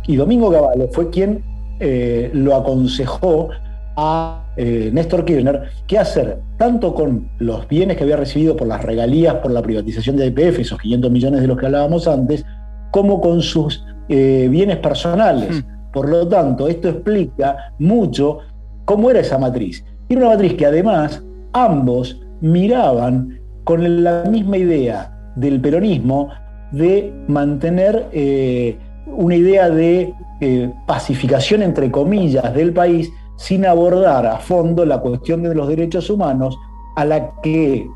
Y 0.07 0.15
Domingo 0.15 0.49
Cavallo 0.49 0.87
fue 0.93 1.09
quien 1.09 1.43
eh, 1.81 2.31
lo 2.33 2.55
aconsejó 2.55 3.49
a 3.97 4.45
eh, 4.55 4.89
Néstor 4.93 5.25
Kirchner 5.25 5.63
qué 5.85 5.99
hacer 5.99 6.39
tanto 6.55 6.95
con 6.95 7.27
los 7.39 7.67
bienes 7.67 7.97
que 7.97 8.03
había 8.03 8.15
recibido 8.15 8.55
por 8.55 8.69
las 8.69 8.81
regalías 8.81 9.35
por 9.35 9.51
la 9.51 9.61
privatización 9.61 10.15
de 10.15 10.27
IPF, 10.27 10.59
esos 10.59 10.79
500 10.79 11.11
millones 11.11 11.41
de 11.41 11.47
los 11.47 11.57
que 11.57 11.65
hablábamos 11.65 12.07
antes, 12.07 12.45
como 12.91 13.19
con 13.19 13.41
sus 13.41 13.83
eh, 14.07 14.47
bienes 14.49 14.77
personales. 14.77 15.61
Por 15.91 16.07
lo 16.07 16.25
tanto, 16.25 16.69
esto 16.69 16.87
explica 16.87 17.73
mucho 17.79 18.39
cómo 18.85 19.11
era 19.11 19.19
esa 19.19 19.37
matriz. 19.37 19.83
Era 20.09 20.21
una 20.21 20.29
matriz 20.29 20.53
que 20.53 20.65
además 20.65 21.23
ambos 21.53 22.21
miraban 22.41 23.39
con 23.65 24.03
la 24.03 24.23
misma 24.23 24.57
idea 24.57 25.33
del 25.35 25.59
peronismo 25.59 26.29
de 26.71 27.13
mantener 27.27 28.07
eh, 28.13 28.77
una 29.05 29.35
idea 29.35 29.69
de 29.69 30.13
eh, 30.39 30.73
pacificación, 30.85 31.61
entre 31.61 31.91
comillas, 31.91 32.53
del 32.53 32.73
país 32.73 33.11
sin 33.35 33.65
abordar 33.65 34.25
a 34.25 34.37
fondo 34.37 34.85
la 34.85 34.99
cuestión 34.99 35.43
de 35.43 35.53
los 35.53 35.67
derechos 35.67 36.09
humanos 36.09 36.57
a 36.95 37.05
la 37.05 37.33
que 37.41 37.87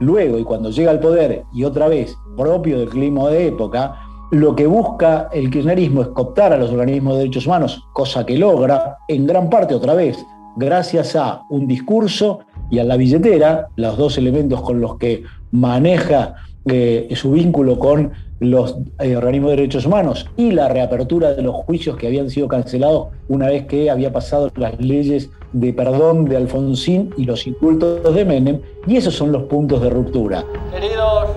luego 0.00 0.38
y 0.38 0.44
cuando 0.44 0.70
llega 0.70 0.90
al 0.90 1.00
poder 1.00 1.44
y 1.52 1.64
otra 1.64 1.88
vez 1.88 2.16
propio 2.36 2.78
del 2.78 2.88
clima 2.88 3.28
de 3.28 3.48
época, 3.48 3.96
lo 4.30 4.54
que 4.54 4.66
busca 4.66 5.28
el 5.32 5.50
kirchnerismo 5.50 6.02
es 6.02 6.08
cooptar 6.08 6.52
a 6.52 6.56
los 6.56 6.70
organismos 6.70 7.14
de 7.14 7.20
derechos 7.20 7.46
humanos, 7.46 7.84
cosa 7.92 8.24
que 8.24 8.38
logra 8.38 8.98
en 9.08 9.26
gran 9.26 9.50
parte 9.50 9.74
otra 9.74 9.94
vez 9.94 10.24
gracias 10.56 11.14
a 11.16 11.42
un 11.50 11.66
discurso 11.66 12.40
y 12.70 12.78
a 12.78 12.84
la 12.84 12.96
billetera, 12.96 13.68
los 13.76 13.96
dos 13.96 14.18
elementos 14.18 14.60
con 14.62 14.80
los 14.80 14.96
que 14.96 15.22
maneja 15.52 16.34
eh, 16.64 17.08
su 17.14 17.32
vínculo 17.32 17.78
con 17.78 18.12
los 18.40 18.76
eh, 18.98 19.16
organismos 19.16 19.50
de 19.50 19.56
derechos 19.56 19.86
humanos 19.86 20.28
y 20.36 20.50
la 20.50 20.68
reapertura 20.68 21.32
de 21.32 21.42
los 21.42 21.54
juicios 21.54 21.96
que 21.96 22.08
habían 22.08 22.28
sido 22.28 22.48
cancelados 22.48 23.08
una 23.28 23.46
vez 23.46 23.66
que 23.66 23.88
había 23.88 24.12
pasado 24.12 24.50
las 24.56 24.78
leyes 24.78 25.30
de 25.52 25.72
perdón 25.72 26.26
de 26.26 26.36
Alfonsín 26.36 27.14
y 27.16 27.24
los 27.24 27.46
indultos 27.46 28.14
de 28.14 28.24
Menem, 28.24 28.60
y 28.86 28.96
esos 28.96 29.14
son 29.14 29.32
los 29.32 29.44
puntos 29.44 29.80
de 29.80 29.90
ruptura. 29.90 30.44
Queridos 30.70 31.28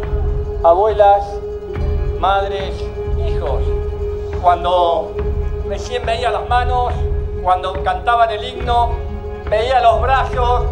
abuelas, 0.64 1.24
madres, 2.20 2.74
hijos, 3.30 3.62
cuando 4.42 5.14
recién 5.70 6.06
veía 6.06 6.32
las 6.32 6.50
manos, 6.50 6.92
cuando 7.44 7.82
cantaban 7.84 8.30
el 8.32 8.44
himno, 8.44 8.90
veía 9.50 9.82
los 9.82 10.02
brazos 10.02 10.66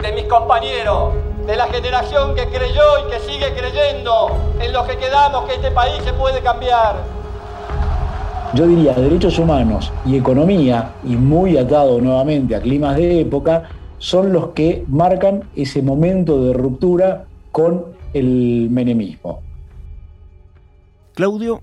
de 0.00 0.12
mis 0.12 0.24
compañeros, 0.24 1.14
de 1.46 1.56
la 1.56 1.66
generación 1.66 2.34
que 2.34 2.46
creyó 2.46 3.06
y 3.06 3.10
que 3.10 3.18
sigue 3.20 3.52
creyendo 3.54 4.30
en 4.60 4.72
lo 4.72 4.86
que 4.86 4.96
quedamos, 4.96 5.46
que 5.46 5.54
este 5.56 5.70
país 5.70 6.02
se 6.04 6.12
puede 6.12 6.40
cambiar. 6.40 6.96
Yo 8.54 8.66
diría 8.66 8.94
derechos 8.94 9.38
humanos 9.38 9.92
y 10.04 10.16
economía, 10.16 10.92
y 11.04 11.16
muy 11.16 11.56
atado 11.56 12.00
nuevamente 12.00 12.54
a 12.54 12.60
climas 12.60 12.96
de 12.96 13.20
época, 13.20 13.68
son 13.98 14.32
los 14.32 14.48
que 14.48 14.84
marcan 14.88 15.44
ese 15.54 15.82
momento 15.82 16.44
de 16.44 16.52
ruptura 16.52 17.26
con 17.52 17.84
el 18.12 18.68
menemismo. 18.70 19.40
Claudio, 21.14 21.62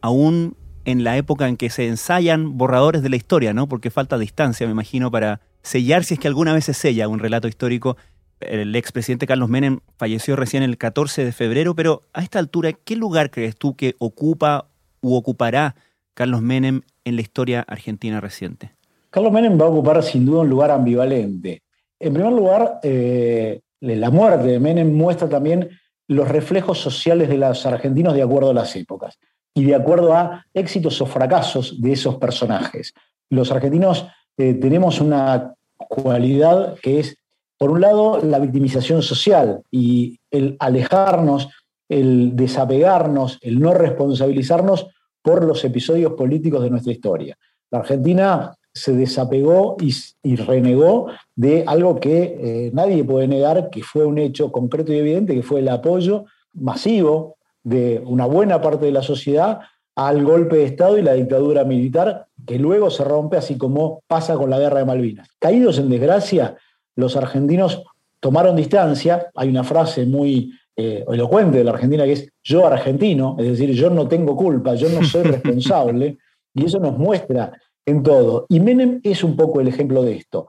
aún 0.00 0.56
en 0.84 1.04
la 1.04 1.16
época 1.16 1.48
en 1.48 1.56
que 1.56 1.70
se 1.70 1.88
ensayan 1.88 2.56
borradores 2.56 3.02
de 3.02 3.08
la 3.08 3.16
historia, 3.16 3.52
¿no? 3.52 3.66
Porque 3.66 3.90
falta 3.90 4.18
distancia, 4.18 4.66
me 4.66 4.72
imagino, 4.72 5.10
para 5.10 5.40
sellar 5.66 6.04
si 6.04 6.14
es 6.14 6.20
que 6.20 6.28
alguna 6.28 6.54
vez 6.54 6.64
se 6.64 6.74
sella 6.74 7.08
un 7.08 7.18
relato 7.18 7.48
histórico. 7.48 7.96
El 8.40 8.76
expresidente 8.76 9.26
Carlos 9.26 9.48
Menem 9.48 9.80
falleció 9.96 10.36
recién 10.36 10.62
el 10.62 10.78
14 10.78 11.24
de 11.24 11.32
febrero, 11.32 11.74
pero 11.74 12.02
a 12.12 12.22
esta 12.22 12.38
altura, 12.38 12.72
¿qué 12.72 12.96
lugar 12.96 13.30
crees 13.30 13.56
tú 13.56 13.74
que 13.74 13.96
ocupa 13.98 14.68
u 15.00 15.16
ocupará 15.16 15.74
Carlos 16.14 16.42
Menem 16.42 16.82
en 17.04 17.16
la 17.16 17.22
historia 17.22 17.64
argentina 17.66 18.20
reciente? 18.20 18.72
Carlos 19.10 19.32
Menem 19.32 19.60
va 19.60 19.64
a 19.64 19.68
ocupar 19.68 20.02
sin 20.02 20.24
duda 20.24 20.42
un 20.42 20.48
lugar 20.48 20.70
ambivalente. 20.70 21.62
En 21.98 22.12
primer 22.12 22.32
lugar, 22.32 22.80
eh, 22.82 23.60
la 23.80 24.10
muerte 24.10 24.46
de 24.46 24.60
Menem 24.60 24.92
muestra 24.92 25.28
también 25.28 25.70
los 26.06 26.28
reflejos 26.28 26.78
sociales 26.78 27.28
de 27.28 27.38
los 27.38 27.66
argentinos 27.66 28.14
de 28.14 28.22
acuerdo 28.22 28.50
a 28.50 28.54
las 28.54 28.76
épocas 28.76 29.18
y 29.54 29.64
de 29.64 29.74
acuerdo 29.74 30.14
a 30.14 30.44
éxitos 30.54 31.00
o 31.00 31.06
fracasos 31.06 31.80
de 31.80 31.92
esos 31.92 32.16
personajes. 32.16 32.92
Los 33.30 33.50
argentinos 33.50 34.06
eh, 34.38 34.54
tenemos 34.54 35.00
una 35.00 35.54
cualidad 35.76 36.76
que 36.82 37.00
es, 37.00 37.16
por 37.58 37.70
un 37.70 37.80
lado, 37.80 38.20
la 38.22 38.38
victimización 38.38 39.02
social 39.02 39.62
y 39.70 40.18
el 40.30 40.56
alejarnos, 40.58 41.48
el 41.88 42.36
desapegarnos, 42.36 43.38
el 43.42 43.60
no 43.60 43.72
responsabilizarnos 43.72 44.88
por 45.22 45.44
los 45.44 45.64
episodios 45.64 46.12
políticos 46.12 46.62
de 46.62 46.70
nuestra 46.70 46.92
historia. 46.92 47.36
La 47.70 47.80
Argentina 47.80 48.54
se 48.72 48.92
desapegó 48.94 49.76
y, 49.80 50.36
renegó 50.36 51.06
de 51.34 51.64
algo 51.66 51.98
que 51.98 52.36
eh, 52.38 52.70
nadie 52.74 53.02
puede 53.04 53.26
negar, 53.26 53.70
que 53.70 53.82
fue 53.82 54.04
un 54.04 54.18
hecho 54.18 54.52
concreto 54.52 54.92
y 54.92 54.98
evidente, 54.98 55.34
que 55.34 55.42
fue 55.42 55.60
el 55.60 55.68
apoyo 55.68 56.26
masivo 56.52 57.36
de 57.64 58.02
una 58.04 58.26
buena 58.26 58.60
parte 58.60 58.84
de 58.84 58.92
la 58.92 59.02
sociedad 59.02 59.60
al 59.94 60.24
golpe 60.24 60.56
de 60.56 60.64
Estado 60.66 60.98
y 60.98 61.02
la 61.02 61.14
dictadura 61.14 61.64
militar, 61.64 62.25
que 62.46 62.58
luego 62.58 62.90
se 62.90 63.04
rompe, 63.04 63.36
así 63.36 63.58
como 63.58 64.02
pasa 64.06 64.34
con 64.36 64.48
la 64.48 64.58
guerra 64.58 64.78
de 64.78 64.84
Malvinas. 64.84 65.28
Caídos 65.38 65.78
en 65.78 65.90
desgracia, 65.90 66.56
los 66.94 67.16
argentinos 67.16 67.82
tomaron 68.20 68.56
distancia. 68.56 69.30
Hay 69.34 69.48
una 69.48 69.64
frase 69.64 70.06
muy 70.06 70.52
eh, 70.76 71.04
elocuente 71.08 71.58
de 71.58 71.64
la 71.64 71.72
Argentina 71.72 72.04
que 72.04 72.12
es 72.12 72.28
yo 72.42 72.66
argentino, 72.66 73.36
es 73.38 73.46
decir, 73.46 73.70
yo 73.72 73.90
no 73.90 74.06
tengo 74.06 74.36
culpa, 74.36 74.74
yo 74.74 74.88
no 74.88 75.02
soy 75.04 75.22
responsable, 75.24 76.18
y 76.54 76.64
eso 76.64 76.78
nos 76.78 76.96
muestra 76.96 77.52
en 77.84 78.02
todo. 78.02 78.46
Y 78.48 78.60
Menem 78.60 79.00
es 79.02 79.24
un 79.24 79.36
poco 79.36 79.60
el 79.60 79.68
ejemplo 79.68 80.02
de 80.02 80.16
esto. 80.16 80.48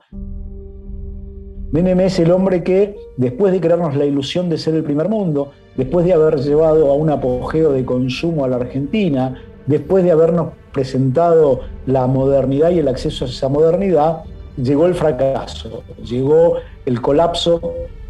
Menem 1.70 2.00
es 2.00 2.18
el 2.18 2.30
hombre 2.30 2.62
que, 2.62 2.96
después 3.16 3.52
de 3.52 3.60
crearnos 3.60 3.94
la 3.94 4.06
ilusión 4.06 4.48
de 4.48 4.56
ser 4.56 4.74
el 4.74 4.84
primer 4.84 5.08
mundo, 5.08 5.52
después 5.76 6.06
de 6.06 6.14
haber 6.14 6.40
llevado 6.40 6.90
a 6.90 6.94
un 6.94 7.10
apogeo 7.10 7.72
de 7.72 7.84
consumo 7.84 8.44
a 8.44 8.48
la 8.48 8.56
Argentina, 8.56 9.42
después 9.66 10.02
de 10.02 10.10
habernos 10.10 10.54
presentado 10.72 11.60
la 11.86 12.06
modernidad 12.06 12.70
y 12.70 12.78
el 12.78 12.88
acceso 12.88 13.24
a 13.24 13.28
esa 13.28 13.48
modernidad, 13.48 14.22
llegó 14.56 14.86
el 14.86 14.94
fracaso, 14.94 15.82
llegó 16.04 16.56
el 16.86 17.00
colapso 17.00 17.60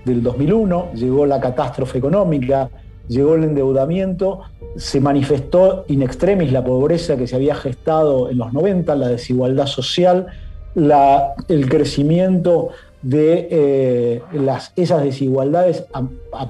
del 0.04 0.22
2001, 0.22 0.92
llegó 0.94 1.26
la 1.26 1.40
catástrofe 1.40 1.98
económica, 1.98 2.70
llegó 3.08 3.34
el 3.34 3.44
endeudamiento, 3.44 4.40
se 4.76 5.00
manifestó 5.00 5.84
in 5.88 6.02
extremis 6.02 6.52
la 6.52 6.64
pobreza 6.64 7.16
que 7.16 7.26
se 7.26 7.36
había 7.36 7.54
gestado 7.54 8.30
en 8.30 8.38
los 8.38 8.52
90, 8.52 8.94
la 8.94 9.08
desigualdad 9.08 9.66
social, 9.66 10.26
el 10.76 11.68
crecimiento 11.68 12.68
de 13.02 13.48
eh, 13.50 14.22
las, 14.32 14.72
esas 14.76 15.02
desigualdades 15.02 15.84
a, 15.92 16.04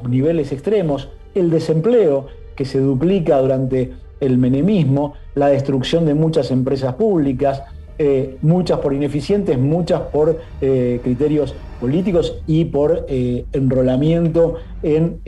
niveles 0.09 0.53
extremos, 0.53 1.09
el 1.35 1.51
desempleo 1.51 2.27
que 2.57 2.65
se 2.65 2.81
duplica 2.81 3.39
durante 3.39 3.93
el 4.21 4.39
menemismo, 4.39 5.15
la 5.35 5.49
destrucción 5.49 6.07
de 6.07 6.15
muchas 6.15 6.51
empresas 6.51 6.95
públicas, 6.95 7.63
eh, 7.99 8.37
muchas 8.43 8.79
por 8.79 8.93
ineficientes, 8.93 9.59
muchas 9.59 10.01
por 10.03 10.41
eh, 10.61 11.01
criterios 11.03 11.55
políticos 11.81 12.37
y 12.47 12.65
por 12.65 13.07
enrolamiento 13.09 14.57
en 14.83 15.21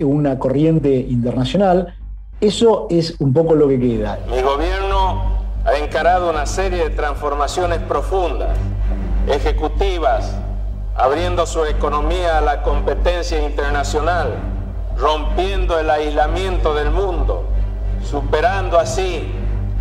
una 0.00 0.38
corriente 0.38 0.96
internacional. 0.98 1.94
Eso 2.40 2.86
es 2.90 3.16
un 3.20 3.32
poco 3.32 3.54
lo 3.54 3.68
que 3.68 3.78
queda. 3.78 4.18
Mi 4.30 4.42
gobierno 4.42 5.22
ha 5.64 5.76
encarado 5.78 6.30
una 6.30 6.46
serie 6.46 6.84
de 6.84 6.90
transformaciones 6.90 7.78
profundas, 7.80 8.56
ejecutivas, 9.26 10.36
abriendo 10.94 11.44
su 11.44 11.64
economía 11.64 12.38
a 12.38 12.40
la 12.40 12.62
competencia 12.62 13.42
internacional, 13.44 14.34
rompiendo 14.96 15.78
el 15.78 15.90
aislamiento 15.90 16.74
del 16.74 16.90
mundo, 16.90 17.44
superando 18.10 18.78
así 18.78 19.22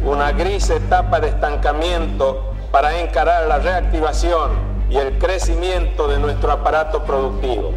una 0.05 0.31
gris 0.31 0.69
etapa 0.69 1.19
de 1.19 1.29
estancamiento 1.29 2.53
para 2.71 2.99
encarar 3.01 3.47
la 3.47 3.59
reactivación 3.59 4.51
y 4.89 4.97
el 4.97 5.17
crecimiento 5.17 6.07
de 6.07 6.19
nuestro 6.19 6.51
aparato 6.51 7.03
productivo. 7.03 7.71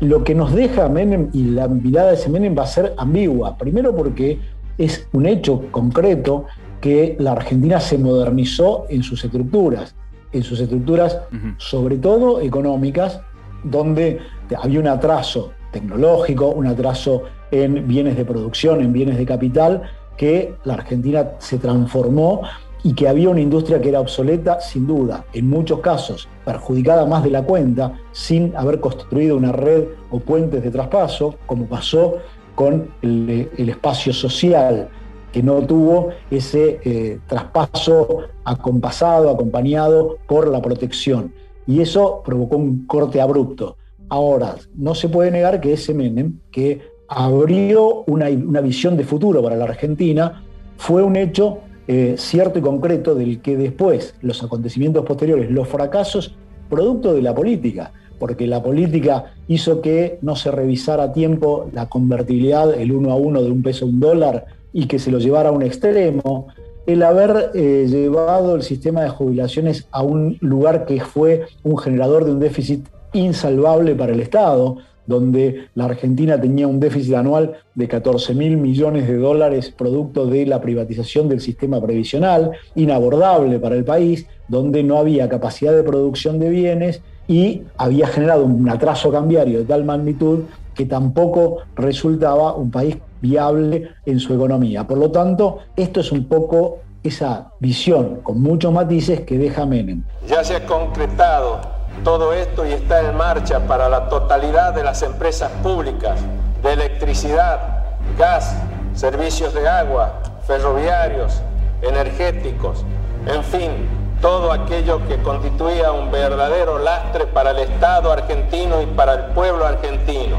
Lo 0.00 0.22
que 0.22 0.34
nos 0.34 0.52
deja 0.52 0.88
Menem 0.88 1.30
y 1.32 1.44
la 1.44 1.68
mirada 1.68 2.08
de 2.08 2.14
ese 2.14 2.28
Menem 2.28 2.56
va 2.56 2.64
a 2.64 2.66
ser 2.66 2.94
ambigua. 2.96 3.56
Primero 3.56 3.94
porque 3.94 4.40
es 4.78 5.08
un 5.12 5.26
hecho 5.26 5.62
concreto 5.70 6.46
que 6.80 7.16
la 7.18 7.32
Argentina 7.32 7.80
se 7.80 7.96
modernizó 7.96 8.86
en 8.88 9.02
sus 9.02 9.24
estructuras 9.24 9.94
en 10.34 10.42
sus 10.42 10.60
estructuras, 10.60 11.18
sobre 11.56 11.96
todo 11.96 12.40
económicas, 12.40 13.20
donde 13.62 14.18
había 14.60 14.80
un 14.80 14.88
atraso 14.88 15.52
tecnológico, 15.74 16.48
un 16.48 16.66
atraso 16.66 17.24
en 17.50 17.86
bienes 17.86 18.16
de 18.16 18.24
producción, 18.24 18.80
en 18.80 18.92
bienes 18.92 19.18
de 19.18 19.26
capital, 19.26 19.82
que 20.16 20.54
la 20.64 20.74
Argentina 20.74 21.32
se 21.38 21.58
transformó 21.58 22.42
y 22.84 22.94
que 22.94 23.08
había 23.08 23.30
una 23.30 23.40
industria 23.40 23.80
que 23.80 23.88
era 23.88 24.00
obsoleta, 24.00 24.60
sin 24.60 24.86
duda, 24.86 25.24
en 25.32 25.48
muchos 25.48 25.80
casos 25.80 26.28
perjudicada 26.44 27.06
más 27.06 27.24
de 27.24 27.30
la 27.30 27.42
cuenta, 27.42 27.98
sin 28.12 28.54
haber 28.56 28.78
construido 28.78 29.36
una 29.36 29.52
red 29.52 29.84
o 30.10 30.20
puentes 30.20 30.62
de 30.62 30.70
traspaso, 30.70 31.34
como 31.46 31.66
pasó 31.66 32.18
con 32.54 32.90
el, 33.02 33.48
espacio 33.56 34.12
social 34.12 34.88
que 35.32 35.42
no 35.42 35.62
tuvo 35.62 36.10
ese 36.30 36.78
eh, 36.84 37.18
traspaso 37.26 38.20
acompasado, 38.44 39.30
acompañado 39.30 40.18
por 40.28 40.46
la 40.46 40.62
protección. 40.62 41.32
Y 41.66 41.80
eso 41.80 42.22
provocó 42.24 42.56
un 42.56 42.86
corte 42.86 43.20
abrupto. 43.20 43.76
Ahora, 44.08 44.56
no 44.74 44.94
se 44.94 45.08
puede 45.08 45.30
negar 45.30 45.60
que 45.60 45.72
ese 45.72 45.94
Menem, 45.94 46.38
que 46.50 46.80
abrió 47.08 48.04
una, 48.06 48.28
una 48.28 48.60
visión 48.60 48.96
de 48.96 49.04
futuro 49.04 49.42
para 49.42 49.56
la 49.56 49.64
Argentina, 49.64 50.42
fue 50.76 51.02
un 51.02 51.16
hecho 51.16 51.58
eh, 51.86 52.14
cierto 52.16 52.58
y 52.58 52.62
concreto 52.62 53.14
del 53.14 53.42
que 53.42 53.56
después 53.56 54.14
los 54.22 54.42
acontecimientos 54.42 55.04
posteriores, 55.04 55.50
los 55.50 55.68
fracasos, 55.68 56.34
producto 56.70 57.12
de 57.12 57.20
la 57.20 57.34
política, 57.34 57.92
porque 58.18 58.46
la 58.46 58.62
política 58.62 59.34
hizo 59.48 59.82
que 59.82 60.18
no 60.22 60.34
se 60.34 60.50
revisara 60.50 61.04
a 61.04 61.12
tiempo 61.12 61.68
la 61.72 61.88
convertibilidad, 61.88 62.72
el 62.72 62.92
uno 62.92 63.10
a 63.10 63.16
uno 63.16 63.42
de 63.42 63.50
un 63.50 63.62
peso 63.62 63.84
a 63.84 63.88
un 63.88 64.00
dólar, 64.00 64.46
y 64.72 64.86
que 64.86 64.98
se 64.98 65.10
lo 65.10 65.18
llevara 65.18 65.50
a 65.50 65.52
un 65.52 65.62
extremo, 65.62 66.48
el 66.86 67.02
haber 67.02 67.50
eh, 67.54 67.86
llevado 67.88 68.56
el 68.56 68.62
sistema 68.62 69.02
de 69.02 69.10
jubilaciones 69.10 69.86
a 69.90 70.02
un 70.02 70.38
lugar 70.40 70.86
que 70.86 71.00
fue 71.00 71.46
un 71.62 71.76
generador 71.76 72.24
de 72.24 72.32
un 72.32 72.40
déficit 72.40 72.86
insalvable 73.14 73.94
para 73.94 74.12
el 74.12 74.20
Estado, 74.20 74.76
donde 75.06 75.68
la 75.74 75.86
Argentina 75.86 76.40
tenía 76.40 76.66
un 76.66 76.80
déficit 76.80 77.14
anual 77.14 77.54
de 77.74 77.88
14 77.88 78.34
mil 78.34 78.56
millones 78.56 79.06
de 79.06 79.16
dólares 79.16 79.70
producto 79.70 80.26
de 80.26 80.46
la 80.46 80.60
privatización 80.60 81.28
del 81.28 81.40
sistema 81.40 81.80
previsional, 81.80 82.52
inabordable 82.74 83.58
para 83.58 83.76
el 83.76 83.84
país, 83.84 84.26
donde 84.48 84.82
no 84.82 84.98
había 84.98 85.28
capacidad 85.28 85.74
de 85.74 85.82
producción 85.82 86.38
de 86.38 86.50
bienes 86.50 87.02
y 87.26 87.62
había 87.76 88.06
generado 88.06 88.44
un 88.44 88.68
atraso 88.68 89.10
cambiario 89.10 89.58
de 89.58 89.64
tal 89.64 89.84
magnitud 89.84 90.40
que 90.74 90.86
tampoco 90.86 91.58
resultaba 91.76 92.54
un 92.54 92.70
país 92.70 92.96
viable 93.20 93.90
en 94.04 94.18
su 94.18 94.34
economía. 94.34 94.86
Por 94.86 94.98
lo 94.98 95.10
tanto, 95.10 95.58
esto 95.76 96.00
es 96.00 96.12
un 96.12 96.24
poco 96.24 96.80
esa 97.02 97.52
visión 97.60 98.20
con 98.22 98.40
muchos 98.40 98.72
matices 98.72 99.20
que 99.20 99.38
deja 99.38 99.66
Menem. 99.66 100.02
Ya 100.26 100.42
se 100.42 100.56
ha 100.56 100.66
concretado 100.66 101.60
todo 102.02 102.32
esto 102.32 102.66
y 102.66 102.72
está 102.72 103.00
en 103.00 103.16
marcha 103.16 103.60
para 103.60 103.88
la 103.88 104.08
totalidad 104.08 104.74
de 104.74 104.82
las 104.82 105.02
empresas 105.02 105.50
públicas 105.62 106.18
de 106.62 106.72
electricidad, 106.72 107.84
gas, 108.18 108.56
servicios 108.94 109.54
de 109.54 109.68
agua, 109.68 110.14
ferroviarios, 110.46 111.40
energéticos, 111.82 112.84
en 113.26 113.44
fin, 113.44 113.88
todo 114.20 114.52
aquello 114.52 115.06
que 115.06 115.18
constituía 115.22 115.92
un 115.92 116.10
verdadero 116.10 116.78
lastre 116.78 117.26
para 117.26 117.50
el 117.50 117.58
Estado 117.58 118.10
argentino 118.10 118.80
y 118.80 118.86
para 118.86 119.14
el 119.14 119.24
pueblo 119.34 119.66
argentino. 119.66 120.36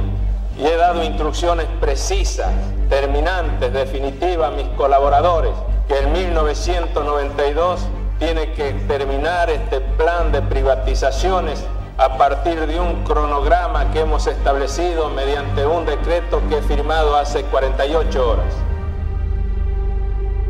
Y 0.57 0.65
he 0.65 0.75
dado 0.75 1.03
instrucciones 1.03 1.67
precisas, 1.79 2.50
terminantes, 2.89 3.74
definitivas 3.74 4.51
a 4.51 4.55
mis 4.55 4.67
colaboradores, 4.69 5.51
que 5.88 6.00
en 6.00 6.13
1992 6.13 7.81
tiene 8.19 8.53
que 8.53 8.72
terminar 8.88 9.50
este 9.50 9.81
plan 9.98 10.31
de 10.31 10.41
privatizaciones 10.41 11.65
a 11.98 12.17
partir 12.17 12.60
de 12.67 12.79
un 12.79 13.03
cronograma 13.03 13.91
que 13.91 14.01
hemos 14.01 14.27
establecido 14.27 15.10
mediante 15.10 15.65
un 15.65 15.86
decreto 15.86 16.41
que 16.50 16.57
he 16.57 16.62
firmado 16.62 17.15
hace 17.15 17.43
48 17.43 18.29
horas. 18.29 18.53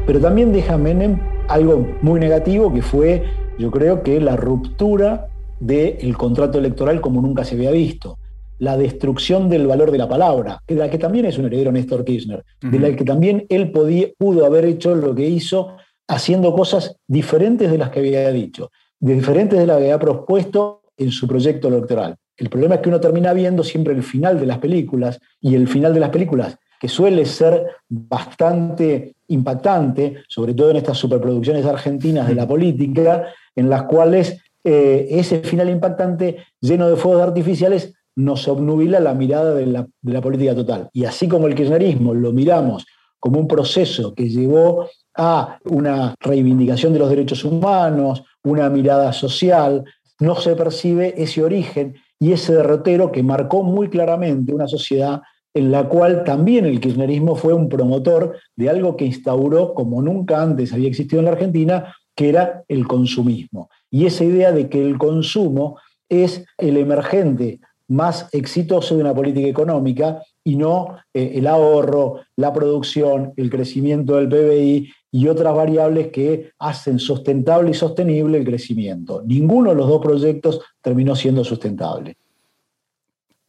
Pero 0.05 0.19
también 0.19 0.51
deja 0.51 0.77
Menem 0.77 1.19
algo 1.47 1.87
muy 2.01 2.19
negativo 2.19 2.73
que 2.73 2.81
fue, 2.81 3.23
yo 3.57 3.71
creo 3.71 4.03
que 4.03 4.19
la 4.19 4.35
ruptura 4.35 5.27
del 5.59 6.17
contrato 6.17 6.57
electoral 6.59 7.01
como 7.01 7.21
nunca 7.21 7.43
se 7.43 7.55
había 7.55 7.71
visto. 7.71 8.17
La 8.57 8.77
destrucción 8.77 9.49
del 9.49 9.67
valor 9.67 9.91
de 9.91 9.97
la 9.97 10.07
palabra, 10.07 10.61
de 10.67 10.75
la 10.75 10.89
que 10.89 10.97
también 10.97 11.25
es 11.25 11.37
un 11.37 11.45
heredero 11.45 11.71
Néstor 11.71 12.05
Kirchner, 12.05 12.43
de 12.61 12.79
la 12.79 12.95
que 12.95 13.03
también 13.03 13.45
él 13.49 13.71
podía, 13.71 14.07
pudo 14.17 14.45
haber 14.45 14.65
hecho 14.65 14.95
lo 14.95 15.13
que 15.13 15.27
hizo 15.27 15.75
haciendo 16.07 16.53
cosas 16.53 16.95
diferentes 17.07 17.71
de 17.71 17.77
las 17.77 17.89
que 17.89 17.99
había 17.99 18.31
dicho, 18.31 18.71
diferentes 18.99 19.59
de 19.59 19.65
las 19.65 19.77
que 19.77 19.83
había 19.83 19.99
propuesto 19.99 20.81
en 20.97 21.11
su 21.11 21.27
proyecto 21.27 21.67
electoral. 21.67 22.15
El 22.37 22.49
problema 22.49 22.75
es 22.75 22.81
que 22.81 22.89
uno 22.89 22.99
termina 22.99 23.33
viendo 23.33 23.63
siempre 23.63 23.93
el 23.93 24.03
final 24.03 24.39
de 24.39 24.45
las 24.45 24.59
películas 24.59 25.19
y 25.39 25.55
el 25.55 25.67
final 25.67 25.93
de 25.93 25.99
las 25.99 26.09
películas, 26.09 26.57
que 26.79 26.89
suele 26.89 27.25
ser 27.25 27.65
bastante 27.87 29.15
impactante, 29.27 30.23
sobre 30.27 30.53
todo 30.53 30.71
en 30.71 30.77
estas 30.77 30.97
superproducciones 30.97 31.65
argentinas 31.65 32.27
de 32.27 32.35
la 32.35 32.47
política, 32.47 33.27
en 33.55 33.69
las 33.69 33.83
cuales 33.83 34.41
eh, 34.63 35.07
ese 35.11 35.39
final 35.39 35.69
impactante, 35.69 36.37
lleno 36.59 36.89
de 36.89 36.97
fuegos 36.97 37.21
artificiales, 37.21 37.93
nos 38.15 38.47
obnubila 38.47 38.99
la 38.99 39.13
mirada 39.13 39.53
de 39.53 39.65
la, 39.65 39.87
de 40.01 40.13
la 40.13 40.21
política 40.21 40.55
total. 40.55 40.89
Y 40.93 41.05
así 41.05 41.27
como 41.27 41.47
el 41.47 41.55
kirchnerismo 41.55 42.13
lo 42.13 42.31
miramos 42.31 42.85
como 43.19 43.39
un 43.39 43.47
proceso 43.47 44.13
que 44.13 44.29
llevó 44.29 44.87
a 45.17 45.59
una 45.65 46.15
reivindicación 46.19 46.93
de 46.93 46.99
los 46.99 47.09
derechos 47.09 47.43
humanos, 47.43 48.23
una 48.43 48.69
mirada 48.69 49.13
social, 49.13 49.83
no 50.19 50.35
se 50.35 50.55
percibe 50.55 51.13
ese 51.17 51.43
origen 51.43 51.95
y 52.19 52.31
ese 52.31 52.53
derrotero 52.53 53.11
que 53.11 53.23
marcó 53.23 53.63
muy 53.63 53.89
claramente 53.89 54.53
una 54.53 54.67
sociedad 54.67 55.21
en 55.53 55.71
la 55.71 55.87
cual 55.87 56.23
también 56.25 56.65
el 56.65 56.81
kirchnerismo 56.81 57.35
fue 57.35 57.53
un 57.53 57.69
promotor 57.69 58.37
de 58.55 58.69
algo 58.69 58.97
que 58.97 59.05
instauró 59.05 59.73
como 59.73 60.01
nunca 60.01 60.41
antes 60.41 60.73
había 60.73 60.89
existido 60.89 61.19
en 61.19 61.25
la 61.25 61.31
Argentina, 61.31 61.95
que 62.13 62.29
era 62.29 62.63
el 62.67 62.85
consumismo. 62.87 63.69
Y 63.89 64.05
esa 64.05 64.25
idea 64.25 64.51
de 64.51 64.69
que 64.69 64.85
el 64.85 64.97
consumo 64.97 65.79
es 66.09 66.43
el 66.57 66.77
emergente 66.77 67.61
más 67.87 68.27
exitoso 68.31 68.95
de 68.95 69.01
una 69.01 69.13
política 69.13 69.47
económica 69.47 70.21
y 70.43 70.55
no 70.55 70.97
eh, 71.13 71.33
el 71.35 71.47
ahorro, 71.47 72.21
la 72.35 72.53
producción, 72.53 73.33
el 73.37 73.49
crecimiento 73.49 74.15
del 74.15 74.29
PBI 74.29 74.91
y 75.11 75.27
otras 75.27 75.55
variables 75.55 76.11
que 76.11 76.51
hacen 76.59 76.99
sustentable 76.99 77.71
y 77.71 77.73
sostenible 77.73 78.37
el 78.37 78.45
crecimiento. 78.45 79.23
Ninguno 79.25 79.69
de 79.69 79.75
los 79.75 79.87
dos 79.87 80.01
proyectos 80.01 80.61
terminó 80.81 81.15
siendo 81.15 81.43
sustentable. 81.43 82.17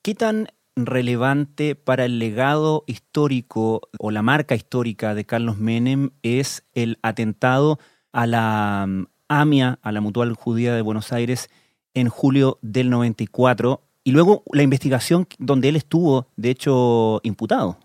¿Qué 0.02 0.14
tan 0.14 0.48
relevante 0.76 1.74
para 1.74 2.04
el 2.04 2.18
legado 2.18 2.84
histórico 2.86 3.80
o 3.98 4.10
la 4.10 4.22
marca 4.22 4.54
histórica 4.54 5.14
de 5.14 5.24
Carlos 5.24 5.58
Menem 5.58 6.10
es 6.22 6.64
el 6.74 6.98
atentado 7.02 7.78
a 8.12 8.26
la 8.26 8.84
mm, 8.86 9.06
AMIA, 9.28 9.78
a 9.82 9.92
la 9.92 10.00
Mutual 10.00 10.34
Judía 10.34 10.74
de 10.74 10.82
Buenos 10.82 11.12
Aires, 11.12 11.50
en 11.94 12.08
julio 12.08 12.58
del 12.60 12.90
94, 12.90 13.80
y 14.06 14.12
luego 14.12 14.44
la 14.52 14.62
investigación 14.62 15.26
donde 15.36 15.68
él 15.68 15.74
estuvo, 15.74 16.28
de 16.36 16.50
hecho, 16.50 17.18
imputado. 17.24 17.76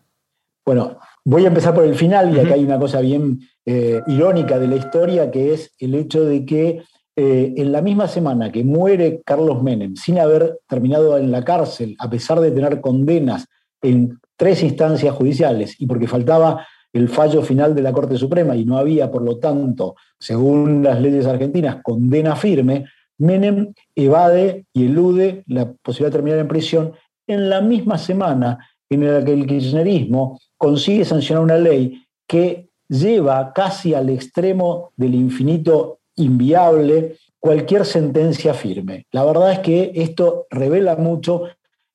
Bueno, 0.63 0.99
voy 1.25 1.45
a 1.45 1.47
empezar 1.47 1.73
por 1.73 1.83
el 1.83 1.95
final, 1.95 2.37
y 2.37 2.39
acá 2.39 2.53
hay 2.53 2.63
una 2.63 2.77
cosa 2.77 3.01
bien 3.01 3.39
eh, 3.65 4.01
irónica 4.05 4.59
de 4.59 4.67
la 4.67 4.75
historia, 4.75 5.31
que 5.31 5.55
es 5.55 5.73
el 5.79 5.95
hecho 5.95 6.23
de 6.23 6.45
que 6.45 6.83
eh, 7.15 7.53
en 7.57 7.71
la 7.71 7.81
misma 7.81 8.07
semana 8.07 8.51
que 8.51 8.63
muere 8.63 9.23
Carlos 9.25 9.63
Menem, 9.63 9.95
sin 9.95 10.19
haber 10.19 10.59
terminado 10.69 11.17
en 11.17 11.31
la 11.31 11.43
cárcel, 11.43 11.95
a 11.97 12.07
pesar 12.07 12.39
de 12.39 12.51
tener 12.51 12.81
condenas 12.81 13.47
en 13.81 14.19
tres 14.37 14.61
instancias 14.61 15.15
judiciales, 15.15 15.75
y 15.79 15.87
porque 15.87 16.07
faltaba 16.07 16.67
el 16.93 17.09
fallo 17.09 17.41
final 17.41 17.73
de 17.73 17.81
la 17.81 17.93
Corte 17.93 18.15
Suprema 18.15 18.55
y 18.55 18.63
no 18.63 18.77
había, 18.77 19.09
por 19.09 19.23
lo 19.23 19.39
tanto, 19.39 19.95
según 20.19 20.83
las 20.83 21.01
leyes 21.01 21.25
argentinas, 21.25 21.77
condena 21.81 22.35
firme, 22.35 22.85
Menem 23.21 23.73
evade 23.95 24.65
y 24.73 24.85
elude 24.85 25.43
la 25.47 25.71
posibilidad 25.71 26.11
de 26.11 26.17
terminar 26.17 26.39
en 26.39 26.47
prisión 26.47 26.93
en 27.27 27.49
la 27.49 27.61
misma 27.61 27.97
semana 27.97 28.57
en 28.89 29.13
la 29.13 29.23
que 29.23 29.33
el 29.33 29.45
kirchnerismo 29.45 30.39
consigue 30.57 31.05
sancionar 31.05 31.43
una 31.43 31.57
ley 31.57 32.03
que 32.27 32.67
lleva 32.89 33.53
casi 33.53 33.93
al 33.93 34.09
extremo 34.09 34.91
del 34.97 35.13
infinito 35.13 35.99
inviable 36.15 37.17
cualquier 37.39 37.85
sentencia 37.85 38.53
firme. 38.53 39.05
La 39.11 39.23
verdad 39.23 39.51
es 39.53 39.59
que 39.59 39.91
esto 39.95 40.47
revela 40.49 40.95
mucho 40.95 41.43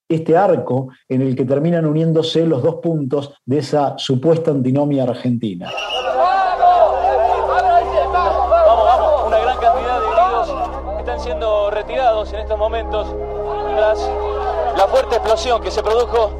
este 0.09 0.37
arco 0.37 0.91
en 1.09 1.23
el 1.23 1.35
que 1.35 1.45
terminan 1.45 1.87
uniéndose 1.87 2.47
los 2.47 2.63
dos 2.63 2.77
puntos 2.77 3.35
de 3.45 3.59
esa 3.59 3.99
supuesta 3.99 4.53
antinomia 4.53 5.03
argentina. 5.03 5.71
En 12.33 12.41
estos 12.41 12.59
momentos 12.59 13.07
tras 13.77 13.99
la 14.77 14.87
fuerte 14.89 15.17
explosión 15.17 15.61
que 15.61 15.71
se 15.71 15.83
produjo. 15.83 16.31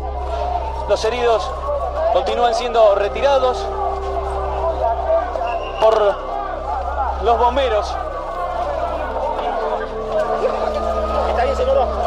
Los 0.89 1.05
heridos 1.05 1.51
continúan 2.13 2.55
siendo 2.55 2.95
retirados 2.95 3.65
por 5.81 6.15
los 7.23 7.39
bomberos. 7.39 7.95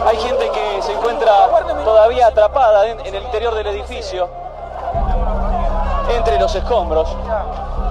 Hay 0.06 0.18
gente 0.18 0.50
que 0.50 0.82
se 0.82 0.94
encuentra 0.94 1.32
todavía 1.84 2.28
atrapada 2.28 2.88
en, 2.88 3.00
el 3.02 3.24
interior 3.24 3.54
del 3.54 3.68
edificio, 3.68 4.30
entre 6.16 6.40
los 6.40 6.56
escombros. 6.56 7.16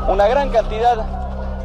Una 0.09 0.27
gran 0.27 0.51
cantidad 0.51 1.05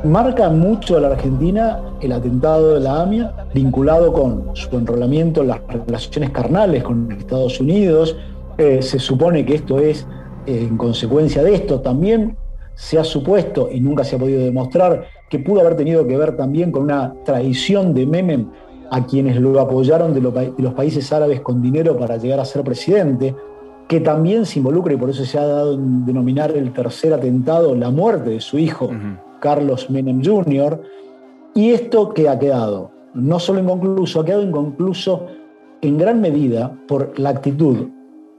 Marca 0.04 0.50
mucho 0.50 0.98
a 0.98 1.00
la 1.00 1.08
Argentina 1.08 1.80
el 2.04 2.12
atentado 2.12 2.74
de 2.74 2.82
la 2.82 3.02
AMIA, 3.02 3.48
vinculado 3.54 4.12
con 4.12 4.52
su 4.54 4.76
enrolamiento 4.78 5.42
en 5.42 5.48
las 5.48 5.62
relaciones 5.68 6.32
carnales 6.32 6.84
con 6.84 7.12
Estados 7.12 7.60
Unidos. 7.60 8.16
Eh, 8.58 8.82
se 8.82 9.00
supone 9.00 9.46
que 9.46 9.56
esto 9.56 9.80
es 9.80 10.06
eh, 10.46 10.68
en 10.70 10.78
consecuencia 10.78 11.42
de 11.42 11.56
esto. 11.56 11.80
También 11.80 12.36
se 12.76 13.00
ha 13.00 13.04
supuesto, 13.04 13.70
y 13.72 13.80
nunca 13.80 14.04
se 14.04 14.16
ha 14.16 14.20
podido 14.20 14.44
demostrar, 14.44 15.06
que 15.30 15.40
pudo 15.40 15.62
haber 15.62 15.76
tenido 15.76 16.06
que 16.06 16.18
ver 16.18 16.36
también 16.36 16.72
con 16.72 16.84
una 16.84 17.14
traición 17.24 17.94
de 17.94 18.06
Menem 18.06 18.48
a 18.92 19.06
quienes 19.06 19.40
lo 19.40 19.60
apoyaron 19.60 20.14
de, 20.14 20.22
los 20.22 20.74
países 20.74 21.12
árabes 21.12 21.42
con 21.42 21.62
dinero 21.62 21.98
para 21.98 22.18
llegar 22.18 22.40
a 22.40 22.46
ser 22.46 22.64
presidente, 22.64 23.34
que 23.88 24.00
también 24.00 24.46
se 24.46 24.60
involucra, 24.60 24.94
y 24.94 24.98
por 24.98 25.10
eso 25.10 25.26
se 25.26 25.40
ha 25.40 25.46
dado 25.46 25.74
en 25.74 26.06
denominar 26.06 26.52
el 26.52 26.72
tercer 26.74 27.14
atentado, 27.14 27.74
la 27.76 27.90
muerte 27.90 28.32
de 28.32 28.42
su 28.42 28.60
hijo. 28.60 28.92
Carlos 29.40 29.90
Menem 29.90 30.24
Jr. 30.24 30.80
Y 31.56 31.72
esto 31.72 32.14
que 32.14 32.30
ha 32.30 32.40
quedado, 32.40 32.92
no 33.14 33.40
solo 33.40 33.60
inconcluso, 33.60 34.20
ha 34.20 34.26
quedado 34.26 34.42
inconcluso 34.42 35.28
en 35.82 35.98
gran 35.98 36.20
medida 36.20 36.76
por 36.88 37.18
la 37.20 37.30
actitud 37.30 37.90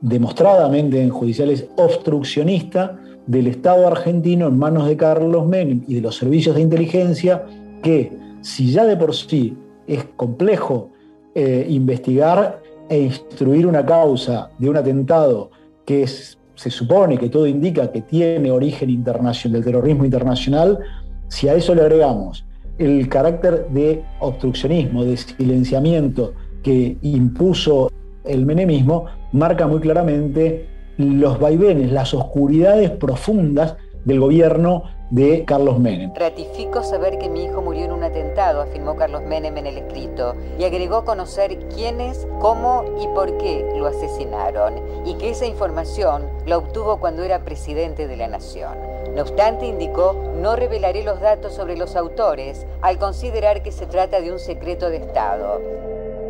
demostradamente 0.00 1.00
en 1.00 1.10
judiciales 1.10 1.68
obstruccionista 1.76 2.98
del 3.26 3.46
Estado 3.46 3.86
argentino 3.86 4.48
en 4.48 4.58
manos 4.58 4.88
de 4.88 4.96
Carlos 4.96 5.46
Menem 5.46 5.84
y 5.86 5.94
de 5.94 6.00
los 6.00 6.16
servicios 6.16 6.56
de 6.56 6.62
inteligencia, 6.62 7.44
que 7.82 8.12
si 8.40 8.72
ya 8.72 8.84
de 8.84 8.96
por 8.96 9.14
sí 9.14 9.56
es 9.86 10.04
complejo 10.16 10.90
eh, 11.34 11.66
investigar 11.70 12.60
e 12.88 12.98
instruir 12.98 13.66
una 13.66 13.86
causa 13.86 14.50
de 14.58 14.68
un 14.68 14.76
atentado 14.76 15.50
que 15.86 16.06
se 16.06 16.70
supone 16.70 17.16
que 17.16 17.28
todo 17.28 17.46
indica 17.46 17.92
que 17.92 18.02
tiene 18.02 18.50
origen 18.50 18.90
internacional, 18.90 19.54
del 19.54 19.64
terrorismo 19.64 20.04
internacional, 20.04 20.80
si 21.28 21.48
a 21.48 21.54
eso 21.54 21.74
le 21.74 21.82
agregamos 21.82 22.44
el 22.78 23.08
carácter 23.08 23.68
de 23.68 24.04
obstruccionismo, 24.20 25.04
de 25.04 25.16
silenciamiento 25.16 26.32
que 26.62 26.96
impuso 27.02 27.90
el 28.24 28.46
menemismo, 28.46 29.06
marca 29.32 29.66
muy 29.66 29.80
claramente 29.80 30.66
los 30.96 31.38
vaivenes, 31.38 31.92
las 31.92 32.14
oscuridades 32.14 32.90
profundas 32.90 33.76
del 34.04 34.20
gobierno 34.20 34.84
de 35.10 35.44
Carlos 35.44 35.78
Menem. 35.78 36.12
Ratifico 36.14 36.82
saber 36.82 37.18
que 37.18 37.28
mi 37.28 37.44
hijo 37.44 37.62
murió 37.62 37.84
en 37.84 37.92
un 37.92 38.02
atentado, 38.02 38.62
afirmó 38.62 38.96
Carlos 38.96 39.22
Menem 39.22 39.56
en 39.58 39.66
el 39.66 39.78
escrito, 39.78 40.34
y 40.58 40.64
agregó 40.64 41.04
conocer 41.04 41.58
quiénes, 41.74 42.26
cómo 42.40 42.84
y 43.00 43.06
por 43.08 43.36
qué 43.38 43.64
lo 43.76 43.86
asesinaron, 43.86 44.74
y 45.04 45.14
que 45.14 45.30
esa 45.30 45.46
información 45.46 46.24
la 46.46 46.58
obtuvo 46.58 46.98
cuando 46.98 47.22
era 47.22 47.44
presidente 47.44 48.06
de 48.06 48.16
la 48.16 48.28
Nación. 48.28 48.93
No 49.14 49.22
obstante, 49.22 49.66
indicó, 49.66 50.16
no 50.42 50.56
revelaré 50.56 51.04
los 51.04 51.20
datos 51.20 51.54
sobre 51.54 51.76
los 51.76 51.94
autores, 51.94 52.66
al 52.82 52.98
considerar 52.98 53.62
que 53.62 53.70
se 53.70 53.86
trata 53.86 54.20
de 54.20 54.32
un 54.32 54.40
secreto 54.40 54.90
de 54.90 54.96
Estado. 54.96 55.60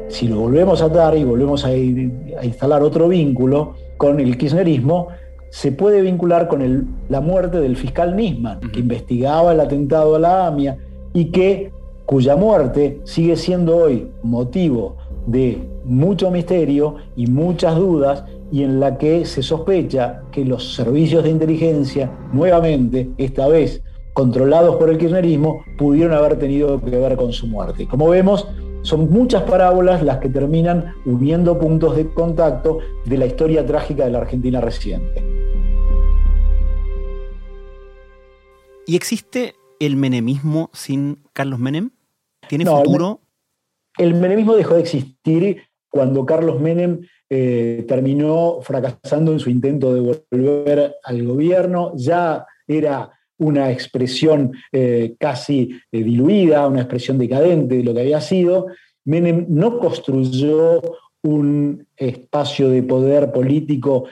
Si 0.08 0.28
lo 0.28 0.40
volvemos 0.40 0.82
a 0.82 0.88
dar 0.90 1.16
y 1.16 1.24
volvemos 1.24 1.64
a, 1.64 1.68
a 1.68 2.44
instalar 2.44 2.82
otro 2.82 3.08
vínculo 3.08 3.74
con 3.96 4.20
el 4.20 4.36
kirchnerismo, 4.36 5.08
se 5.48 5.72
puede 5.72 6.02
vincular 6.02 6.46
con 6.48 6.98
la 7.08 7.20
muerte 7.20 7.60
del 7.60 7.76
fiscal 7.76 8.16
Nisman, 8.16 8.60
que 8.60 8.80
investigaba 8.80 9.52
el 9.52 9.60
atentado 9.60 10.16
a 10.16 10.18
la 10.18 10.46
AMIA 10.48 10.76
y 11.14 11.30
que, 11.30 11.72
cuya 12.04 12.36
muerte 12.36 13.00
sigue 13.04 13.36
siendo 13.36 13.76
hoy 13.76 14.10
motivo 14.22 14.96
de 15.26 15.68
mucho 15.84 16.30
misterio 16.30 16.96
y 17.16 17.26
muchas 17.26 17.76
dudas 17.76 18.24
y 18.52 18.62
en 18.62 18.80
la 18.80 18.98
que 18.98 19.24
se 19.24 19.42
sospecha 19.42 20.22
que 20.30 20.44
los 20.44 20.74
servicios 20.74 21.24
de 21.24 21.30
inteligencia, 21.30 22.10
nuevamente, 22.32 23.10
esta 23.18 23.48
vez 23.48 23.82
controlados 24.12 24.76
por 24.76 24.90
el 24.90 24.98
kirchnerismo, 24.98 25.64
pudieron 25.76 26.16
haber 26.16 26.38
tenido 26.38 26.80
que 26.80 26.90
ver 26.90 27.16
con 27.16 27.32
su 27.32 27.46
muerte. 27.46 27.88
Como 27.88 28.08
vemos, 28.08 28.46
son 28.82 29.10
muchas 29.10 29.42
parábolas 29.42 30.02
las 30.02 30.18
que 30.18 30.28
terminan 30.28 30.94
uniendo 31.06 31.58
puntos 31.58 31.96
de 31.96 32.12
contacto 32.12 32.78
de 33.06 33.18
la 33.18 33.26
historia 33.26 33.66
trágica 33.66 34.04
de 34.04 34.10
la 34.10 34.18
Argentina 34.18 34.60
reciente. 34.60 35.24
¿Y 38.87 38.96
existe 38.96 39.54
el 39.80 39.96
menemismo 39.96 40.70
sin 40.74 41.24
Carlos 41.32 41.58
Menem? 41.58 41.90
¿Tiene 42.48 42.66
futuro? 42.66 43.20
El, 43.98 44.14
menemismo 44.14 44.54
dejó 44.54 44.74
de 44.74 44.80
existir 44.80 45.62
cuando 45.88 46.26
Carlos 46.26 46.61
Menem 46.61 47.00
eh, 47.30 47.85
terminó 47.87 48.59
fracasando 48.62 49.33
en 49.33 49.40
su 49.40 49.50
intento 49.50 49.94
de 49.94 50.18
volver 50.30 50.96
al 51.02 51.24
gobierno. 51.24 51.92
Ya 51.96 52.44
era 52.66 53.11
una 53.38 53.70
expresión 53.70 54.52
eh, 54.72 55.14
casi 55.18 55.78
eh, 55.92 56.02
diluida, 56.02 56.66
una 56.66 56.80
expresión 56.80 57.18
decadente 57.18 57.76
de 57.76 57.85
lo 57.85 57.94
que 57.94 58.00
había 58.00 58.20
sido. 58.20 58.66
Menem 59.04 59.46
no 59.48 59.78
construyó 59.78 60.80
un 61.22 61.87
espacio 61.96 62.68
de 62.68 62.83
poder 62.83 63.33
político 63.33 64.04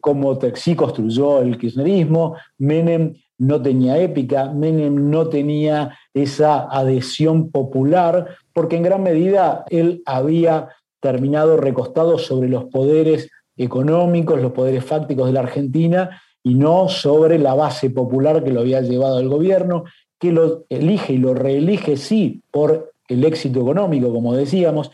como 0.00 0.38
sí 0.54 0.74
construyó 0.74 1.42
el 1.42 1.56
kirchnerismo. 1.56 2.34
Menem 2.58 3.14
no 3.40 3.60
tenía 3.62 3.98
épica, 3.98 4.50
Menem 4.50 5.10
no 5.10 5.28
tenía 5.28 5.98
esa 6.12 6.68
adhesión 6.70 7.50
popular, 7.50 8.36
porque 8.52 8.76
en 8.76 8.82
gran 8.82 9.02
medida 9.02 9.64
él 9.70 10.02
había 10.04 10.68
terminado 11.00 11.56
recostado 11.56 12.18
sobre 12.18 12.50
los 12.50 12.64
poderes 12.64 13.30
económicos, 13.56 14.42
los 14.42 14.52
poderes 14.52 14.84
fácticos 14.84 15.26
de 15.26 15.32
la 15.32 15.40
Argentina, 15.40 16.20
y 16.42 16.54
no 16.54 16.88
sobre 16.88 17.38
la 17.38 17.54
base 17.54 17.88
popular 17.88 18.44
que 18.44 18.52
lo 18.52 18.60
había 18.60 18.82
llevado 18.82 19.16
al 19.16 19.28
gobierno, 19.28 19.84
que 20.18 20.32
lo 20.32 20.66
elige 20.68 21.14
y 21.14 21.18
lo 21.18 21.32
reelige, 21.32 21.96
sí, 21.96 22.42
por 22.50 22.92
el 23.08 23.24
éxito 23.24 23.60
económico, 23.60 24.12
como 24.12 24.34
decíamos, 24.34 24.90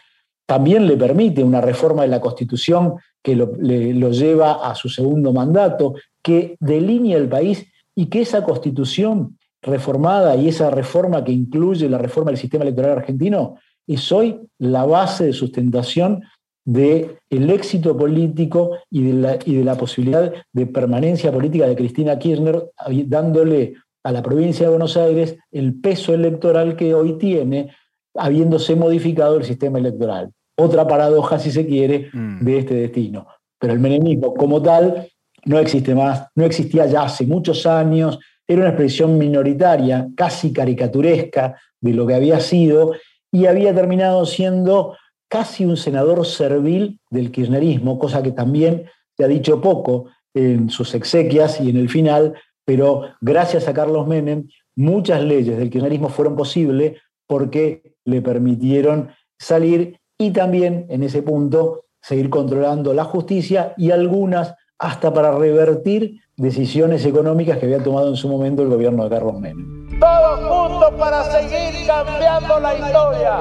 también 0.46 0.86
le 0.86 0.96
permite 0.96 1.42
una 1.42 1.60
reforma 1.60 2.02
de 2.02 2.08
la 2.08 2.20
Constitución 2.20 2.94
que 3.20 3.34
lo, 3.34 3.50
lo 3.58 4.10
lleva 4.12 4.70
a 4.70 4.76
su 4.76 4.88
segundo 4.88 5.32
mandato, 5.32 5.94
que 6.22 6.56
delinea 6.60 7.16
el 7.16 7.28
país 7.28 7.66
y 7.96 8.06
que 8.06 8.20
esa 8.20 8.44
constitución 8.44 9.38
reformada 9.62 10.36
y 10.36 10.48
esa 10.48 10.70
reforma 10.70 11.24
que 11.24 11.32
incluye 11.32 11.88
la 11.88 11.98
reforma 11.98 12.30
del 12.30 12.38
sistema 12.38 12.62
electoral 12.62 12.98
argentino 12.98 13.56
es 13.86 14.12
hoy 14.12 14.38
la 14.58 14.84
base 14.84 15.24
de 15.24 15.32
sustentación 15.32 16.22
del 16.64 17.16
el 17.30 17.50
éxito 17.50 17.96
político 17.96 18.72
y 18.90 19.02
de, 19.04 19.12
la, 19.14 19.38
y 19.44 19.54
de 19.54 19.64
la 19.64 19.76
posibilidad 19.76 20.32
de 20.52 20.66
permanencia 20.66 21.32
política 21.32 21.66
de 21.66 21.76
Cristina 21.76 22.18
Kirchner, 22.18 22.70
dándole 23.06 23.74
a 24.02 24.12
la 24.12 24.22
provincia 24.22 24.66
de 24.66 24.70
Buenos 24.70 24.96
Aires 24.96 25.36
el 25.50 25.80
peso 25.80 26.12
electoral 26.12 26.76
que 26.76 26.94
hoy 26.94 27.18
tiene, 27.18 27.70
habiéndose 28.14 28.74
modificado 28.74 29.36
el 29.36 29.44
sistema 29.44 29.78
electoral. 29.78 30.30
Otra 30.56 30.86
paradoja, 30.86 31.38
si 31.38 31.50
se 31.50 31.66
quiere, 31.66 32.10
mm. 32.12 32.44
de 32.44 32.58
este 32.58 32.74
destino. 32.74 33.26
Pero 33.58 33.72
el 33.72 33.78
menemismo 33.78 34.34
como 34.34 34.60
tal 34.60 35.08
no 35.46 35.58
existe 35.58 35.94
más, 35.94 36.26
no 36.34 36.44
existía 36.44 36.86
ya 36.86 37.02
hace 37.02 37.26
muchos 37.26 37.66
años, 37.66 38.18
era 38.46 38.60
una 38.60 38.70
expresión 38.70 39.16
minoritaria, 39.16 40.08
casi 40.16 40.52
caricaturesca 40.52 41.56
de 41.80 41.92
lo 41.92 42.06
que 42.06 42.14
había 42.14 42.40
sido, 42.40 42.92
y 43.32 43.46
había 43.46 43.74
terminado 43.74 44.26
siendo 44.26 44.96
casi 45.28 45.64
un 45.64 45.76
senador 45.76 46.24
servil 46.26 47.00
del 47.10 47.30
kirchnerismo, 47.30 47.98
cosa 47.98 48.22
que 48.22 48.32
también 48.32 48.88
se 49.16 49.24
ha 49.24 49.28
dicho 49.28 49.60
poco 49.60 50.10
en 50.34 50.68
sus 50.68 50.94
exequias 50.94 51.60
y 51.60 51.70
en 51.70 51.76
el 51.76 51.88
final, 51.88 52.34
pero 52.64 53.02
gracias 53.20 53.68
a 53.68 53.74
Carlos 53.74 54.06
Menem, 54.06 54.48
muchas 54.76 55.22
leyes 55.22 55.56
del 55.58 55.70
kirchnerismo 55.70 56.08
fueron 56.08 56.36
posibles 56.36 57.00
porque 57.26 57.94
le 58.04 58.20
permitieron 58.20 59.10
salir 59.38 59.98
y 60.18 60.30
también 60.30 60.86
en 60.88 61.02
ese 61.02 61.22
punto 61.22 61.84
seguir 62.00 62.30
controlando 62.30 62.94
la 62.94 63.04
justicia 63.04 63.74
y 63.76 63.90
algunas 63.90 64.54
hasta 64.78 65.12
para 65.12 65.32
revertir 65.32 66.20
decisiones 66.36 67.04
económicas 67.06 67.58
que 67.58 67.66
había 67.66 67.82
tomado 67.82 68.08
en 68.08 68.16
su 68.16 68.28
momento 68.28 68.62
el 68.62 68.68
gobierno 68.68 69.04
de 69.04 69.10
Carlos 69.10 69.38
Menem. 69.40 69.98
Todos 69.98 70.40
juntos 70.40 70.92
para 70.98 71.24
seguir 71.24 71.86
cambiando 71.86 72.60
la 72.60 72.74
historia, 72.74 73.38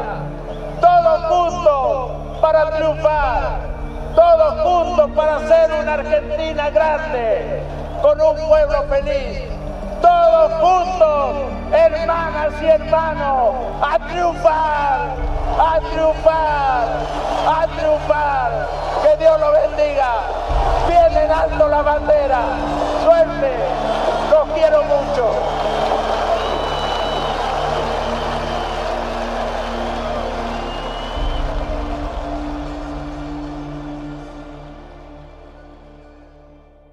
todos 0.80 1.26
juntos 1.26 2.12
para 2.42 2.72
triunfar, 2.78 3.60
todos 4.16 4.62
juntos 4.62 5.12
para 5.16 5.36
hacer 5.36 5.72
una 5.82 5.94
Argentina 5.96 6.70
grande, 6.70 7.62
con 8.02 8.22
un 8.22 8.36
pueblo 8.48 8.84
feliz, 8.90 9.42
todos 10.02 10.52
juntos, 10.54 11.36
hermanas 11.74 12.54
y 12.62 12.66
hermanos, 12.66 13.56
a 13.82 14.08
triunfar, 14.08 15.16
a 15.60 15.80
triunfar, 15.92 16.88
a 17.48 17.68
triunfar. 17.78 18.68
Que 19.04 19.18
Dios 19.18 19.40
lo 19.40 19.52
bendiga. 19.52 20.12
Viene 20.88 21.32
alto 21.32 21.68
la 21.68 21.82
bandera. 22.00 22.58
Suerte. 23.04 23.52
Los 24.30 24.50
quiero 24.54 24.84
mucho. 24.84 25.30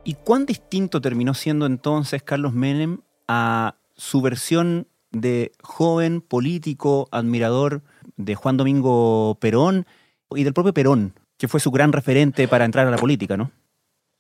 ¿Y 0.05 0.15
cuán 0.15 0.47
distinto 0.47 1.01
terminó 1.01 1.33
siendo 1.33 1.67
entonces 1.67 2.23
Carlos 2.23 2.53
Menem 2.53 2.99
a 3.29 3.77
su 3.95 4.21
versión 4.21 4.89
de 5.13 5.53
joven 5.63 6.21
político, 6.21 7.09
admirador 7.13 7.83
de 8.17 8.35
Juan 8.35 8.57
Domingo 8.57 9.37
Perón 9.41 9.87
y 10.35 10.43
del 10.43 10.55
propio 10.55 10.75
Perón, 10.75 11.15
que 11.39 11.47
fue 11.47 11.61
su 11.61 11.71
gran 11.71 11.93
referente 11.93 12.49
para 12.49 12.65
entrar 12.65 12.87
a 12.87 12.91
la 12.91 12.97
política, 12.97 13.37
¿no? 13.37 13.53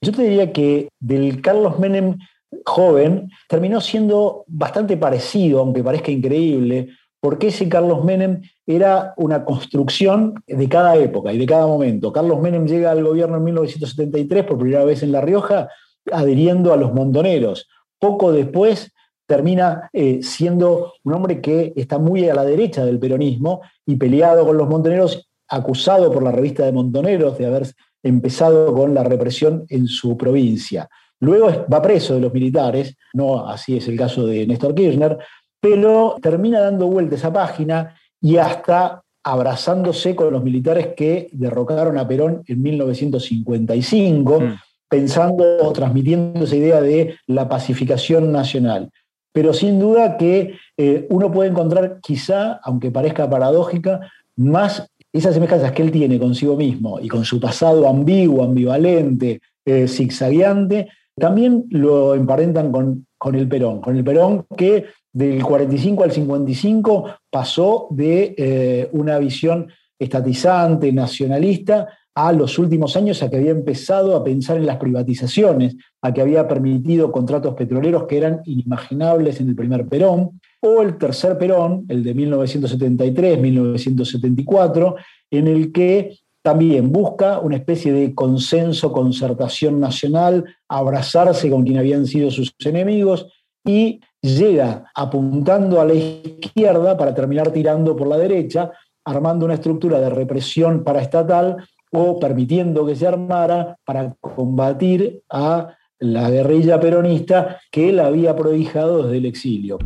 Yo 0.02 0.10
te 0.10 0.22
diría 0.22 0.52
que 0.52 0.88
del 0.98 1.40
Carlos 1.40 1.78
Menem 1.78 2.18
joven 2.66 3.30
terminó 3.48 3.80
siendo 3.80 4.44
bastante 4.48 4.96
parecido, 4.96 5.60
aunque 5.60 5.84
parezca 5.84 6.10
increíble, 6.10 6.88
porque 7.20 7.48
ese 7.48 7.68
Carlos 7.68 8.04
Menem 8.04 8.42
era 8.66 9.14
una 9.16 9.44
construcción 9.44 10.42
de 10.44 10.68
cada 10.68 10.96
época 10.96 11.32
y 11.32 11.38
de 11.38 11.46
cada 11.46 11.68
momento. 11.68 12.12
Carlos 12.12 12.40
Menem 12.40 12.66
llega 12.66 12.90
al 12.90 13.04
gobierno 13.04 13.36
en 13.36 13.44
1973 13.44 14.44
por 14.44 14.58
primera 14.58 14.84
vez 14.84 15.04
en 15.04 15.12
La 15.12 15.20
Rioja, 15.20 15.68
adhiriendo 16.10 16.72
a 16.72 16.76
los 16.76 16.92
montoneros. 16.92 17.68
Poco 18.00 18.32
después 18.32 18.92
termina 19.26 19.88
eh, 19.92 20.18
siendo 20.22 20.94
un 21.04 21.14
hombre 21.14 21.40
que 21.40 21.72
está 21.76 21.98
muy 21.98 22.28
a 22.28 22.34
la 22.34 22.44
derecha 22.44 22.84
del 22.84 22.98
peronismo 22.98 23.60
y 23.86 23.94
peleado 23.94 24.44
con 24.44 24.56
los 24.56 24.68
montoneros, 24.68 25.30
acusado 25.46 26.10
por 26.10 26.24
la 26.24 26.32
revista 26.32 26.64
de 26.64 26.72
Montoneros 26.72 27.38
de 27.38 27.46
haber 27.46 27.66
empezado 28.02 28.72
con 28.74 28.94
la 28.94 29.04
represión 29.04 29.64
en 29.68 29.86
su 29.86 30.16
provincia. 30.16 30.88
Luego 31.20 31.66
va 31.72 31.80
preso 31.80 32.14
de 32.14 32.20
los 32.20 32.34
militares, 32.34 32.96
no 33.14 33.48
así 33.48 33.76
es 33.76 33.86
el 33.88 33.96
caso 33.96 34.26
de 34.26 34.46
Néstor 34.46 34.74
Kirchner, 34.74 35.18
pero 35.60 36.16
termina 36.20 36.60
dando 36.60 36.88
vuelta 36.88 37.14
esa 37.14 37.32
página 37.32 37.94
y 38.20 38.36
hasta 38.36 39.02
abrazándose 39.24 40.16
con 40.16 40.32
los 40.32 40.42
militares 40.42 40.88
que 40.96 41.28
derrocaron 41.32 41.96
a 41.96 42.08
Perón 42.08 42.42
en 42.46 42.60
1955, 42.60 44.40
mm. 44.40 44.54
pensando 44.88 45.44
o 45.64 45.72
transmitiendo 45.72 46.44
esa 46.44 46.56
idea 46.56 46.80
de 46.80 47.16
la 47.28 47.48
pacificación 47.48 48.32
nacional. 48.32 48.90
Pero 49.32 49.54
sin 49.54 49.78
duda 49.78 50.16
que 50.16 50.56
eh, 50.76 51.06
uno 51.08 51.30
puede 51.30 51.50
encontrar 51.50 52.00
quizá, 52.02 52.54
aunque 52.64 52.90
parezca 52.90 53.30
paradójica, 53.30 54.00
más 54.36 54.90
esas 55.12 55.34
semejanzas 55.34 55.72
que 55.72 55.82
él 55.82 55.90
tiene 55.90 56.18
consigo 56.18 56.56
mismo 56.56 56.98
y 57.00 57.08
con 57.08 57.24
su 57.24 57.38
pasado 57.38 57.88
ambiguo, 57.88 58.44
ambivalente, 58.44 59.40
eh, 59.64 59.86
zigzagueante, 59.86 60.88
también 61.14 61.66
lo 61.70 62.14
emparentan 62.14 62.72
con, 62.72 63.06
con 63.18 63.34
el 63.34 63.46
Perón, 63.46 63.80
con 63.80 63.96
el 63.96 64.04
Perón 64.04 64.46
que 64.56 64.86
del 65.12 65.42
45 65.42 66.04
al 66.04 66.12
55 66.12 67.04
pasó 67.30 67.88
de 67.90 68.34
eh, 68.36 68.88
una 68.92 69.18
visión 69.18 69.68
estatizante, 69.98 70.90
nacionalista, 70.92 71.88
a 72.14 72.32
los 72.32 72.58
últimos 72.58 72.96
años 72.96 73.22
a 73.22 73.30
que 73.30 73.36
había 73.36 73.52
empezado 73.52 74.16
a 74.16 74.24
pensar 74.24 74.56
en 74.56 74.66
las 74.66 74.76
privatizaciones, 74.76 75.76
a 76.02 76.12
que 76.12 76.20
había 76.20 76.46
permitido 76.46 77.10
contratos 77.10 77.54
petroleros 77.54 78.04
que 78.04 78.18
eran 78.18 78.40
inimaginables 78.44 79.40
en 79.40 79.48
el 79.48 79.54
primer 79.54 79.86
Perón, 79.86 80.40
o 80.62 80.80
el 80.80 80.96
tercer 80.96 81.36
Perón, 81.38 81.84
el 81.88 82.02
de 82.04 82.14
1973-1974, 82.14 84.94
en 85.30 85.48
el 85.48 85.72
que 85.72 86.20
también 86.40 86.92
busca 86.92 87.40
una 87.40 87.56
especie 87.56 87.92
de 87.92 88.14
consenso, 88.14 88.92
concertación 88.92 89.80
nacional, 89.80 90.44
abrazarse 90.68 91.50
con 91.50 91.64
quien 91.64 91.78
habían 91.78 92.06
sido 92.06 92.30
sus 92.30 92.54
enemigos 92.64 93.26
y 93.64 94.00
llega 94.20 94.84
apuntando 94.94 95.80
a 95.80 95.84
la 95.84 95.94
izquierda 95.94 96.96
para 96.96 97.12
terminar 97.14 97.50
tirando 97.52 97.96
por 97.96 98.06
la 98.06 98.18
derecha, 98.18 98.70
armando 99.04 99.44
una 99.44 99.54
estructura 99.54 99.98
de 100.00 100.10
represión 100.10 100.84
paraestatal 100.84 101.56
o 101.92 102.18
permitiendo 102.18 102.84
que 102.86 102.96
se 102.96 103.06
armara 103.06 103.76
para 103.84 104.16
combatir 104.20 105.22
a 105.28 105.76
la 105.98 106.30
guerrilla 106.30 106.80
peronista 106.80 107.60
que 107.70 107.90
él 107.90 108.00
había 108.00 108.34
prodigado 108.34 109.04
desde 109.04 109.18
el 109.18 109.26
exilio. 109.26 109.78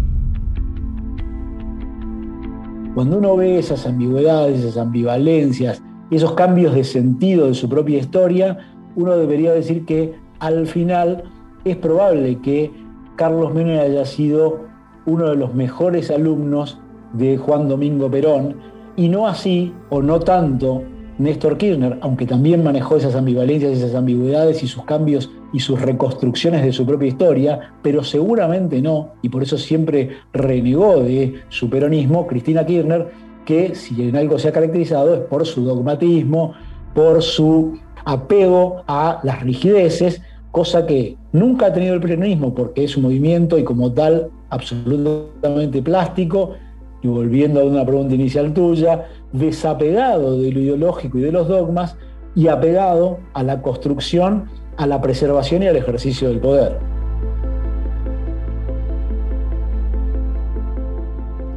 Cuando 2.96 3.18
uno 3.18 3.36
ve 3.36 3.58
esas 3.58 3.86
ambigüedades, 3.86 4.60
esas 4.60 4.78
ambivalencias, 4.78 5.82
esos 6.10 6.32
cambios 6.32 6.74
de 6.74 6.82
sentido 6.82 7.46
de 7.46 7.52
su 7.52 7.68
propia 7.68 7.98
historia, 7.98 8.56
uno 8.96 9.18
debería 9.18 9.52
decir 9.52 9.84
que 9.84 10.14
al 10.38 10.66
final 10.66 11.24
es 11.66 11.76
probable 11.76 12.40
que 12.40 12.72
Carlos 13.16 13.52
Menem 13.52 13.80
haya 13.80 14.06
sido 14.06 14.60
uno 15.04 15.28
de 15.28 15.36
los 15.36 15.52
mejores 15.52 16.10
alumnos 16.10 16.80
de 17.12 17.36
Juan 17.36 17.68
Domingo 17.68 18.10
Perón, 18.10 18.56
y 18.96 19.10
no 19.10 19.28
así, 19.28 19.74
o 19.90 20.00
no 20.00 20.20
tanto, 20.20 20.82
Néstor 21.18 21.58
Kirchner, 21.58 21.98
aunque 22.00 22.24
también 22.24 22.64
manejó 22.64 22.96
esas 22.96 23.14
ambivalencias, 23.14 23.72
esas 23.72 23.94
ambigüedades 23.94 24.62
y 24.62 24.68
sus 24.68 24.84
cambios 24.84 25.30
y 25.52 25.60
sus 25.60 25.80
reconstrucciones 25.80 26.64
de 26.64 26.72
su 26.72 26.84
propia 26.84 27.08
historia, 27.08 27.74
pero 27.82 28.02
seguramente 28.02 28.82
no, 28.82 29.12
y 29.22 29.28
por 29.28 29.42
eso 29.42 29.58
siempre 29.58 30.10
renegó 30.32 31.02
de 31.02 31.34
su 31.48 31.70
peronismo, 31.70 32.26
Cristina 32.26 32.66
Kirchner, 32.66 33.08
que 33.44 33.74
si 33.74 34.08
en 34.08 34.16
algo 34.16 34.38
se 34.38 34.48
ha 34.48 34.52
caracterizado 34.52 35.14
es 35.14 35.20
por 35.20 35.46
su 35.46 35.64
dogmatismo, 35.64 36.54
por 36.94 37.22
su 37.22 37.78
apego 38.04 38.82
a 38.86 39.20
las 39.22 39.42
rigideces, 39.42 40.20
cosa 40.50 40.86
que 40.86 41.16
nunca 41.32 41.66
ha 41.66 41.72
tenido 41.72 41.94
el 41.94 42.00
peronismo 42.00 42.54
porque 42.54 42.84
es 42.84 42.96
un 42.96 43.04
movimiento 43.04 43.58
y 43.58 43.64
como 43.64 43.92
tal 43.92 44.30
absolutamente 44.50 45.82
plástico, 45.82 46.54
y 47.02 47.08
volviendo 47.08 47.60
a 47.60 47.64
una 47.64 47.84
pregunta 47.84 48.14
inicial 48.14 48.52
tuya, 48.52 49.06
desapegado 49.32 50.38
de 50.38 50.50
lo 50.50 50.60
ideológico 50.60 51.18
y 51.18 51.22
de 51.22 51.32
los 51.32 51.46
dogmas 51.46 51.96
y 52.34 52.48
apegado 52.48 53.18
a 53.34 53.42
la 53.42 53.62
construcción, 53.62 54.44
a 54.76 54.86
la 54.86 55.00
preservación 55.00 55.62
y 55.62 55.68
al 55.68 55.76
ejercicio 55.76 56.28
del 56.28 56.40
poder. 56.40 56.78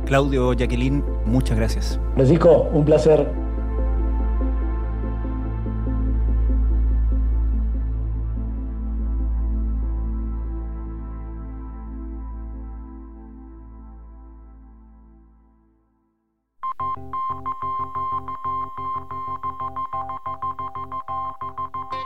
Claudio, 0.06 0.54
Jacqueline, 0.54 1.04
muchas 1.26 1.58
gracias. 1.58 2.00
Francisco, 2.16 2.68
un 2.74 2.84
placer. 2.84 3.28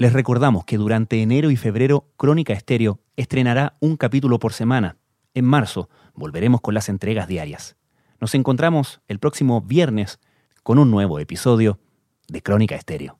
Les 0.00 0.12
recordamos 0.12 0.64
que 0.64 0.76
durante 0.76 1.20
enero 1.22 1.50
y 1.50 1.56
febrero 1.56 2.06
Crónica 2.16 2.52
Estéreo 2.52 3.00
estrenará 3.16 3.76
un 3.80 3.96
capítulo 3.96 4.38
por 4.38 4.52
semana. 4.52 4.96
En 5.34 5.44
marzo 5.44 5.88
volveremos 6.14 6.60
con 6.60 6.72
las 6.72 6.88
entregas 6.88 7.26
diarias. 7.26 7.76
Nos 8.20 8.36
encontramos 8.36 9.00
el 9.08 9.18
próximo 9.18 9.60
viernes 9.60 10.20
con 10.62 10.78
un 10.78 10.92
nuevo 10.92 11.18
episodio 11.18 11.80
de 12.28 12.42
Crónica 12.42 12.76
Estéreo. 12.76 13.18